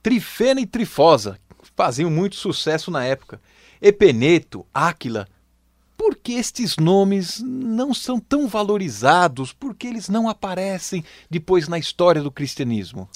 Trifena 0.03 0.61
e 0.61 0.65
Trifosa, 0.65 1.39
faziam 1.75 2.09
muito 2.09 2.35
sucesso 2.35 2.91
na 2.91 3.03
época. 3.03 3.41
Epeneto, 3.81 4.65
Áquila, 4.73 5.27
por 5.97 6.15
que 6.15 6.33
estes 6.33 6.77
nomes 6.77 7.41
não 7.41 7.93
são 7.93 8.19
tão 8.19 8.47
valorizados? 8.47 9.51
Por 9.51 9.75
que 9.75 9.87
eles 9.87 10.07
não 10.07 10.29
aparecem 10.29 11.03
depois 11.29 11.67
na 11.67 11.77
história 11.77 12.21
do 12.21 12.31
cristianismo? 12.31 13.09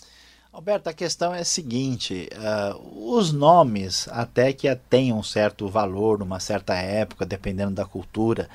Alberto, 0.53 0.87
a 0.87 0.93
questão 0.93 1.33
é 1.33 1.39
a 1.39 1.45
seguinte: 1.45 2.29
uh, 2.31 3.11
os 3.11 3.33
nomes, 3.33 4.07
até 4.11 4.53
que 4.53 4.73
tenham 4.87 5.17
um 5.17 5.23
certo 5.23 5.67
valor 5.67 6.19
numa 6.19 6.39
certa 6.39 6.75
época, 6.75 7.25
dependendo 7.25 7.73
da 7.73 7.85
cultura, 7.85 8.47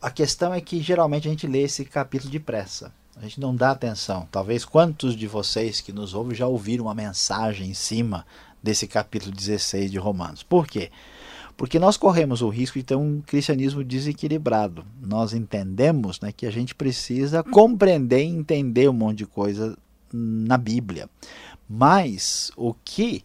a 0.00 0.12
questão 0.12 0.54
é 0.54 0.60
que 0.60 0.80
geralmente 0.80 1.26
a 1.26 1.30
gente 1.32 1.48
lê 1.48 1.62
esse 1.62 1.84
capítulo 1.84 2.30
depressa. 2.30 2.92
A 3.16 3.22
gente 3.22 3.40
não 3.40 3.54
dá 3.54 3.72
atenção. 3.72 4.28
Talvez 4.30 4.64
quantos 4.64 5.16
de 5.16 5.26
vocês 5.26 5.80
que 5.80 5.92
nos 5.92 6.14
ouvem 6.14 6.36
já 6.36 6.46
ouviram 6.46 6.84
uma 6.84 6.94
mensagem 6.94 7.68
em 7.68 7.74
cima 7.74 8.24
desse 8.62 8.86
capítulo 8.86 9.34
16 9.34 9.90
de 9.90 9.98
Romanos. 9.98 10.44
Por 10.44 10.68
quê? 10.68 10.90
Porque 11.56 11.78
nós 11.78 11.96
corremos 11.96 12.42
o 12.42 12.48
risco 12.48 12.78
de 12.78 12.84
ter 12.84 12.96
um 12.96 13.20
cristianismo 13.20 13.84
desequilibrado. 13.84 14.84
Nós 15.00 15.32
entendemos 15.32 16.20
né, 16.20 16.32
que 16.32 16.46
a 16.46 16.50
gente 16.50 16.74
precisa 16.74 17.42
compreender 17.44 18.24
e 18.24 18.28
entender 18.28 18.88
um 18.88 18.92
monte 18.92 19.18
de 19.18 19.26
coisa 19.26 19.76
na 20.14 20.56
Bíblia. 20.56 21.08
Mas 21.68 22.52
o 22.56 22.74
que 22.84 23.24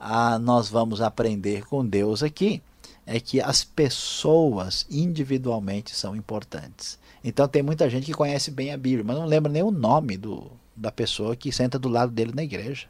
ah, 0.00 0.38
nós 0.38 0.68
vamos 0.68 1.00
aprender 1.02 1.66
com 1.66 1.86
Deus 1.86 2.22
aqui 2.22 2.62
é 3.04 3.20
que 3.20 3.40
as 3.40 3.64
pessoas 3.64 4.86
individualmente 4.90 5.94
são 5.94 6.16
importantes. 6.16 6.98
Então 7.22 7.46
tem 7.46 7.62
muita 7.62 7.90
gente 7.90 8.06
que 8.06 8.14
conhece 8.14 8.50
bem 8.50 8.72
a 8.72 8.76
Bíblia, 8.76 9.04
mas 9.04 9.16
não 9.16 9.26
lembra 9.26 9.52
nem 9.52 9.62
o 9.62 9.70
nome 9.70 10.16
do, 10.16 10.50
da 10.74 10.90
pessoa 10.90 11.36
que 11.36 11.52
senta 11.52 11.78
do 11.78 11.88
lado 11.88 12.10
dele 12.12 12.32
na 12.34 12.42
igreja. 12.42 12.86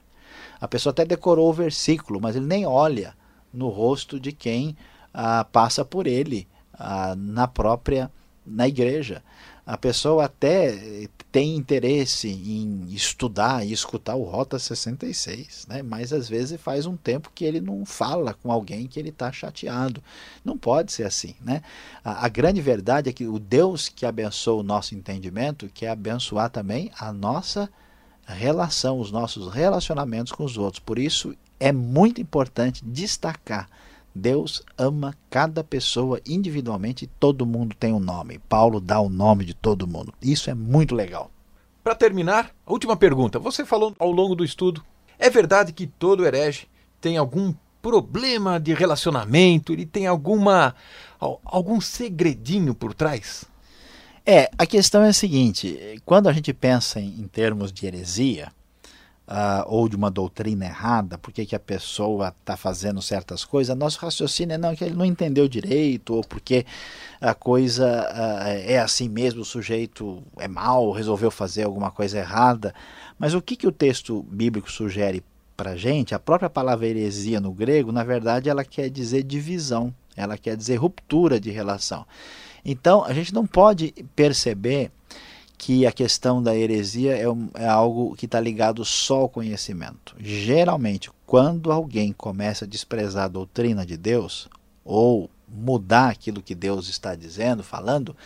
A 0.61 0.69
pessoa 0.69 0.93
até 0.93 1.05
decorou 1.05 1.51
o 1.51 1.53
versículo, 1.53 2.21
mas 2.21 2.37
ele 2.37 2.47
nem 2.47 2.65
olha 2.65 3.15
no 3.53 3.69
rosto 3.69 4.21
de 4.21 4.33
quem 4.33 4.77
ah, 5.13 5.45
passa 5.45 5.85
por 5.85 6.07
ele 6.07 6.47
ah, 6.73 7.15
na 7.17 7.49
própria 7.49 8.11
na 8.47 8.69
igreja. 8.69 9.23
A 9.65 9.79
pessoa 9.79 10.25
até 10.25 11.07
tem 11.31 11.55
interesse 11.57 12.29
em 12.29 12.93
estudar 12.93 13.65
e 13.65 13.73
escutar 13.73 14.17
o 14.17 14.25
Rota 14.25 14.59
66, 14.59 15.67
né? 15.69 15.83
mas 15.83 16.13
às 16.13 16.29
vezes 16.29 16.61
faz 16.61 16.85
um 16.85 16.97
tempo 16.97 17.31
que 17.33 17.45
ele 17.45 17.61
não 17.61 17.87
fala 17.87 18.35
com 18.35 18.51
alguém 18.51 18.89
que 18.89 18.99
ele 18.99 19.11
está 19.11 19.31
chateado. 19.31 20.03
Não 20.45 20.59
pode 20.59 20.93
ser 20.93 21.05
assim. 21.05 21.37
Né? 21.41 21.63
A, 22.05 22.27
a, 22.27 22.29
grande 22.29 22.61
verdade 22.61 23.09
é 23.09 23.13
que 23.13 23.27
o 23.27 23.39
Deus 23.39 23.89
que 23.89 24.05
abençoa 24.05 24.61
o 24.61 24.65
nosso 24.65 24.97
entendimento 24.97 25.71
quer 25.73 25.91
abençoar 25.91 26.51
também 26.51 26.91
a 26.99 27.13
nossa 27.13 27.71
relação, 28.27 28.99
os 28.99 29.13
nossos 29.13 29.53
relacionamentos 29.53 30.33
com 30.33 30.45
os 30.45 30.59
outros. 30.59 30.81
Por 30.81 30.99
isso 30.99 31.35
é 31.61 31.71
muito 31.71 32.21
importante 32.21 32.85
destacar 32.85 33.69
Deus 34.15 34.63
ama 34.77 35.17
cada 35.31 35.65
pessoa 35.65 36.21
individualmente 36.27 37.05
e 37.05 37.09
todo 37.09 37.47
mundo 37.47 37.75
tem 37.75 37.93
um 37.93 38.01
nome. 38.01 38.39
Paulo 38.49 38.81
dá 38.81 39.01
o 39.01 39.09
nome 39.09 39.45
de 39.45 39.55
todo 39.55 39.87
mundo. 39.87 40.13
Isso 40.21 40.51
é 40.51 40.55
muito 40.55 40.95
legal. 40.95 41.31
Para 41.83 41.95
terminar, 41.95 42.51
a 42.67 42.73
última 42.73 42.97
pergunta. 42.97 43.39
Você 43.39 43.65
falou 43.65 43.95
ao 43.99 44.11
longo 44.11 44.35
do 44.35 44.45
estudo, 44.45 44.85
é 45.19 45.29
verdade 45.29 45.73
que 45.73 45.87
todo 45.87 46.25
herege 46.25 46.69
tem 47.01 47.17
algum 47.17 47.55
problema 47.81 48.61
de 48.61 48.73
relacionamento, 48.73 49.73
ele 49.73 49.85
tem 49.85 50.07
alguma 50.07 50.75
algum 51.45 51.81
segredinho 51.81 52.75
por 52.75 52.95
trás? 52.95 53.45
É, 54.25 54.49
a 54.57 54.65
questão 54.65 55.03
é 55.03 55.09
a 55.09 55.13
seguinte, 55.13 56.01
quando 56.05 56.29
a 56.29 56.33
gente 56.33 56.53
pensa 56.53 57.01
em, 57.01 57.21
em 57.21 57.27
termos 57.27 57.73
de 57.73 57.85
heresia, 57.87 58.53
uh, 59.33 59.65
ou 59.67 59.89
de 59.89 59.97
uma 59.97 60.11
doutrina 60.11 60.67
errada, 60.67 61.17
porque 61.17 61.47
que 61.47 61.57
a 61.57 61.61
pessoa 61.61 62.35
está 62.39 62.57
fazendo 62.57 63.01
certas 63.01 63.45
coisas, 63.45 63.77
nosso 63.77 63.99
raciocínio 63.99 64.55
é 64.55 64.59
não, 64.59 64.77
que 64.77 64.85
ele 64.85 64.95
não 64.95 65.07
entendeu 65.07 65.49
direito, 65.49 66.15
ou 66.15 66.23
porque 66.23 66.67
a 67.21 67.33
coisa 67.33 67.87
uh, 67.87 68.47
é 68.47 68.79
assim 68.79 69.09
mesmo, 69.09 69.41
o 69.41 69.45
sujeito 69.45 70.23
é 70.39 70.47
mau, 70.47 70.93
resolveu 70.93 71.31
fazer 71.31 71.65
alguma 71.65 71.91
coisa 71.91 72.19
errada. 72.19 72.75
Mas 73.19 73.33
o 73.33 73.41
que, 73.41 73.57
que 73.57 73.67
o 73.67 73.73
texto 73.73 74.23
bíblico 74.25 74.71
sugere 74.71 75.25
para 75.57 75.71
a 75.71 75.77
gente? 75.77 76.15
A 76.15 76.19
própria 76.19 76.51
palavra 76.51 76.87
heresia 76.87 77.41
no 77.41 77.53
grego, 77.53 77.91
na 77.91 78.05
verdade, 78.05 78.51
ela 78.51 78.65
quer 78.65 78.91
dizer 78.91 79.23
divisão, 79.23 79.95
ela 80.15 80.37
quer 80.37 80.57
dizer 80.57 80.77
ruptura 80.77 81.41
de 81.41 81.51
relação. 81.51 82.05
Então, 82.65 83.05
a 83.05 83.13
gente 83.13 83.33
não 83.35 83.47
pode 83.47 83.93
perceber 84.15 84.91
que 85.63 85.87
a 85.87 85.93
questão 85.93 86.43
da 86.43 86.57
heresia 86.57 87.17
é, 87.17 87.29
um, 87.29 87.49
é 87.55 87.69
algo 87.69 88.17
que 88.17 88.27
está 88.27 88.41
ligado 88.41 88.85
só 88.85 89.21
ao 89.21 89.29
conhecimento. 89.29 90.13
Geralmente, 90.19 91.09
quando 91.25 91.71
alguém 91.71 92.13
começa 92.13 92.65
a 92.65 92.69
desprezar 92.69 93.27
a 93.27 93.29
doutrina 93.29 93.87
de 93.87 93.97
Deus, 93.97 94.49
ou 94.85 95.31
mudar 95.47 96.09
aquilo 96.09 96.43
que 96.43 96.57
Deus 96.57 96.89
está 96.89 97.15
dizendo, 97.15 97.63
falando, 97.63 98.17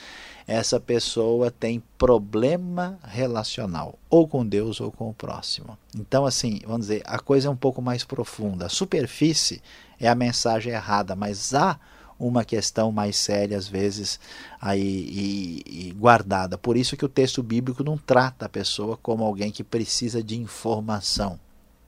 essa 0.47 0.81
pessoa 0.81 1.51
tem 1.51 1.83
problema 1.99 2.99
relacional, 3.05 3.99
ou 4.09 4.27
com 4.27 4.47
Deus 4.47 4.81
ou 4.81 4.91
com 4.91 5.11
o 5.11 5.15
próximo. 5.15 5.77
Então, 5.95 6.25
assim, 6.25 6.61
vamos 6.65 6.87
dizer, 6.87 7.03
a 7.05 7.19
coisa 7.19 7.49
é 7.49 7.51
um 7.51 7.57
pouco 7.57 7.83
mais 7.83 8.03
profunda. 8.03 8.65
A 8.65 8.71
superfície 8.71 9.61
é 10.01 10.09
a 10.09 10.15
mensagem 10.15 10.73
errada, 10.73 11.15
mas 11.15 11.53
há 11.53 11.79
uma 12.19 12.45
questão 12.45 12.91
mais 12.91 13.17
séria, 13.17 13.57
às 13.57 13.69
vezes, 13.69 14.19
aí, 14.61 14.81
e, 14.83 15.89
e 15.89 15.93
guardada. 15.93 16.57
Por 16.57 16.77
isso 16.77 16.97
que 16.97 17.05
o 17.05 17.09
texto 17.09 17.43
bíblico 17.43 17.85
não 17.85 17.99
trata 17.99 18.47
a 18.47 18.49
pessoa 18.49 18.97
como 18.97 19.25
alguém 19.25 19.51
que 19.51 19.63
precisa 19.63 20.23
de 20.23 20.37
informação. 20.37 21.39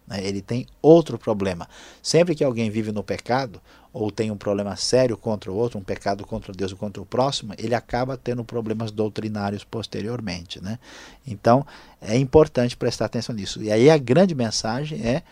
Né? 0.07 0.27
Ele 0.27 0.41
tem 0.41 0.67
outro 0.83 1.19
problema. 1.19 1.69
Sempre 2.03 2.35
que 2.35 2.45
alguém 2.45 2.71
vive 2.71 2.93
no 2.93 3.03
pecado, 3.03 3.61
ou 3.93 4.11
tem 4.11 4.31
um 4.31 4.37
problema 4.37 4.77
sério 4.77 5.17
contra 5.17 5.51
o 5.51 5.57
outro, 5.57 5.79
um 5.79 5.83
pecado 5.83 6.27
contra 6.27 6.53
Deus 6.53 6.73
ou 6.73 6.79
contra 6.79 7.03
o 7.03 7.07
próximo, 7.07 7.55
ele 7.57 7.75
acaba 7.75 8.17
tendo 8.17 8.45
problemas 8.45 8.91
doutrinários 8.91 9.65
posteriormente. 9.65 10.63
Né? 10.63 10.79
Então, 11.27 11.67
é 12.01 12.17
importante 12.17 12.77
prestar 12.77 13.07
atenção 13.07 13.35
nisso. 13.35 13.63
E 13.63 13.73
aí 13.73 13.89
a 13.89 13.97
grande 13.97 14.35
mensagem 14.35 15.01
é: 15.05 15.23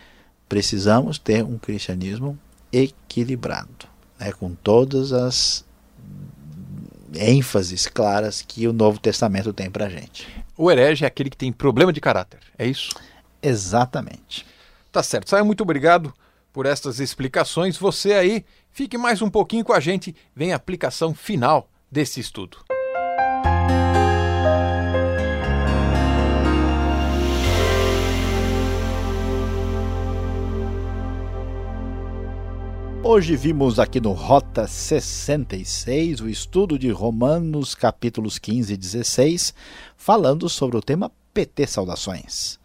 precisamos 0.49 1.19
ter 1.19 1.45
um 1.45 1.59
cristianismo 1.59 2.39
equilibrado 2.73 3.96
né, 4.19 4.33
com 4.33 4.55
todas 4.55 5.13
as 5.13 5.65
ênfases 7.15 7.87
claras 7.87 8.43
que 8.43 8.67
o 8.67 8.73
Novo 8.73 8.99
Testamento 8.99 9.53
tem 9.53 9.71
para 9.71 9.89
gente. 9.89 10.27
O 10.57 10.71
herege 10.71 11.05
é 11.05 11.09
aquele 11.09 11.31
que 11.31 11.37
tem 11.37 11.53
problema 11.53 11.93
de 11.93 12.01
caráter, 12.01 12.41
é 12.59 12.67
isso? 12.67 12.95
Exatamente. 13.43 14.47
Tá 14.91 15.03
certo. 15.03 15.31
Saia, 15.31 15.45
muito 15.45 15.63
obrigado 15.63 16.13
por 16.53 16.67
estas 16.67 17.01
explicações. 17.01 17.77
Você 17.77 18.15
aí, 18.15 18.45
fique 18.71 18.97
mais 18.97 19.21
um 19.21 19.29
pouquinho 19.29 19.65
com 19.65 19.73
a 19.73 19.81
gente, 19.81 20.17
vem 20.35 20.53
a 20.53 20.57
aplicação 20.57 21.15
final 21.15 21.69
desse 21.91 22.19
estudo. 22.21 22.59
Hoje 33.09 33.37
vimos 33.37 33.79
aqui 33.79 34.01
no 34.01 34.11
Rota 34.11 34.67
66 34.67 36.21
o 36.21 36.29
estudo 36.29 36.77
de 36.77 36.91
Romanos 36.91 37.73
capítulos 37.73 38.37
15 38.37 38.75
e 38.75 38.77
16, 38.77 39.55
falando 39.97 40.49
sobre 40.49 40.77
o 40.77 40.83
tema 40.83 41.13
PT 41.33 41.69
Saudações. 41.69 42.59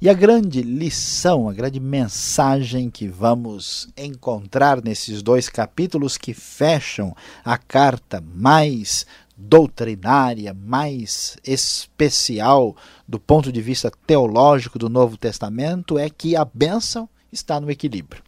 E 0.00 0.08
a 0.08 0.14
grande 0.14 0.62
lição, 0.62 1.48
a 1.48 1.52
grande 1.52 1.80
mensagem 1.80 2.88
que 2.88 3.08
vamos 3.08 3.88
encontrar 3.96 4.80
nesses 4.80 5.20
dois 5.20 5.48
capítulos 5.48 6.16
que 6.16 6.32
fecham 6.32 7.12
a 7.44 7.58
carta 7.58 8.22
mais 8.24 9.04
doutrinária, 9.36 10.54
mais 10.54 11.36
especial 11.44 12.76
do 13.06 13.18
ponto 13.18 13.50
de 13.50 13.60
vista 13.60 13.90
teológico 14.06 14.78
do 14.78 14.88
Novo 14.88 15.16
Testamento 15.16 15.98
é 15.98 16.08
que 16.08 16.36
a 16.36 16.44
bênção 16.44 17.08
está 17.32 17.60
no 17.60 17.68
equilíbrio. 17.68 18.22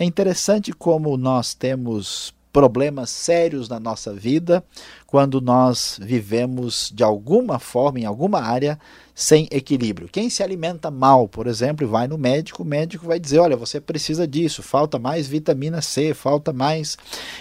É 0.00 0.04
interessante 0.06 0.72
como 0.72 1.14
nós 1.18 1.52
temos 1.52 2.32
problemas 2.50 3.10
sérios 3.10 3.68
na 3.68 3.78
nossa 3.78 4.14
vida 4.14 4.64
quando 5.06 5.42
nós 5.42 6.00
vivemos 6.00 6.90
de 6.94 7.04
alguma 7.04 7.58
forma, 7.58 8.00
em 8.00 8.06
alguma 8.06 8.40
área, 8.40 8.78
sem 9.14 9.48
equilíbrio. 9.50 10.08
Quem 10.08 10.30
se 10.30 10.42
alimenta 10.42 10.90
mal, 10.90 11.28
por 11.28 11.46
exemplo, 11.46 11.86
vai 11.86 12.06
no 12.06 12.18
médico, 12.18 12.62
o 12.62 12.66
médico 12.66 13.06
vai 13.06 13.18
dizer: 13.18 13.38
olha, 13.38 13.56
você 13.56 13.80
precisa 13.80 14.26
disso, 14.26 14.62
falta 14.62 14.98
mais 14.98 15.26
vitamina 15.26 15.80
C, 15.80 16.14
falta 16.14 16.52
mais 16.52 16.96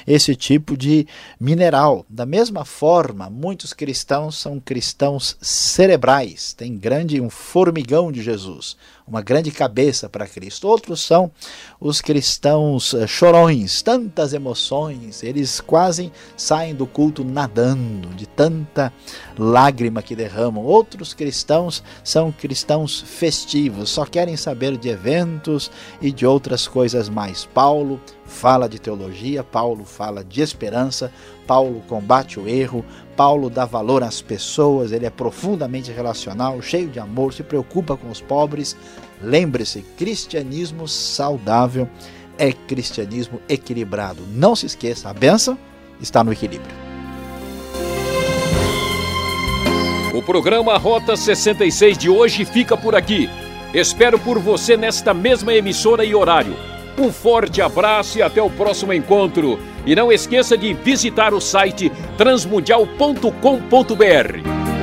esse 0.05 0.35
tipo 0.35 0.75
de 0.75 1.07
mineral. 1.39 2.05
Da 2.09 2.25
mesma 2.25 2.65
forma, 2.65 3.29
muitos 3.29 3.73
cristãos 3.73 4.37
são 4.37 4.59
cristãos 4.59 5.37
cerebrais, 5.41 6.53
tem 6.53 6.77
grande 6.77 7.21
um 7.21 7.29
formigão 7.29 8.11
de 8.11 8.21
Jesus 8.21 8.77
uma 9.09 9.21
grande 9.21 9.49
cabeça 9.49 10.07
para 10.07 10.27
Cristo. 10.27 10.67
Outros 10.67 11.01
são 11.01 11.31
os 11.79 11.99
cristãos 11.99 12.93
eh, 12.93 13.07
chorões, 13.07 13.81
tantas 13.81 14.33
emoções, 14.33 15.23
eles 15.23 15.59
quase 15.59 16.11
saem 16.37 16.75
do 16.75 16.85
culto 16.85 17.23
nadando 17.25 18.09
de 18.09 18.27
tanta 18.27 18.93
lágrima 19.37 20.03
que 20.03 20.15
derramam. 20.15 20.63
Outros 20.63 21.13
cristãos 21.69 21.83
são 22.03 22.31
cristãos 22.31 23.01
festivos, 23.01 23.89
só 23.89 24.05
querem 24.05 24.35
saber 24.35 24.77
de 24.77 24.89
eventos 24.89 25.71
e 26.01 26.11
de 26.11 26.25
outras 26.25 26.67
coisas 26.67 27.07
mais. 27.07 27.45
Paulo 27.45 28.01
fala 28.25 28.67
de 28.67 28.79
teologia, 28.79 29.43
Paulo 29.43 29.85
fala 29.85 30.23
de 30.23 30.41
esperança, 30.41 31.11
Paulo 31.45 31.81
combate 31.87 32.39
o 32.39 32.47
erro, 32.47 32.83
Paulo 33.15 33.49
dá 33.49 33.65
valor 33.65 34.03
às 34.03 34.21
pessoas, 34.21 34.91
ele 34.91 35.05
é 35.05 35.09
profundamente 35.09 35.91
relacional, 35.91 36.61
cheio 36.61 36.89
de 36.89 36.99
amor, 36.99 37.33
se 37.33 37.43
preocupa 37.43 37.95
com 37.95 38.09
os 38.09 38.21
pobres. 38.21 38.75
Lembre-se, 39.21 39.81
cristianismo 39.97 40.87
saudável 40.87 41.87
é 42.37 42.51
cristianismo 42.53 43.39
equilibrado. 43.49 44.23
Não 44.33 44.55
se 44.55 44.65
esqueça, 44.65 45.09
a 45.09 45.13
benção 45.13 45.57
está 46.01 46.23
no 46.23 46.31
equilíbrio. 46.31 46.88
O 50.19 50.21
programa 50.21 50.77
Rota 50.77 51.15
66 51.15 51.97
de 51.97 52.09
hoje 52.09 52.43
fica 52.43 52.75
por 52.75 52.93
aqui. 52.93 53.29
Espero 53.73 54.19
por 54.19 54.37
você 54.37 54.75
nesta 54.75 55.13
mesma 55.13 55.53
emissora 55.53 56.03
e 56.03 56.13
horário. 56.13 56.57
Um 56.97 57.09
forte 57.09 57.61
abraço 57.61 58.17
e 58.17 58.21
até 58.21 58.41
o 58.41 58.49
próximo 58.49 58.91
encontro. 58.91 59.57
E 59.85 59.95
não 59.95 60.11
esqueça 60.11 60.57
de 60.57 60.73
visitar 60.73 61.33
o 61.33 61.39
site 61.39 61.89
transmundial.com.br. 62.17 64.78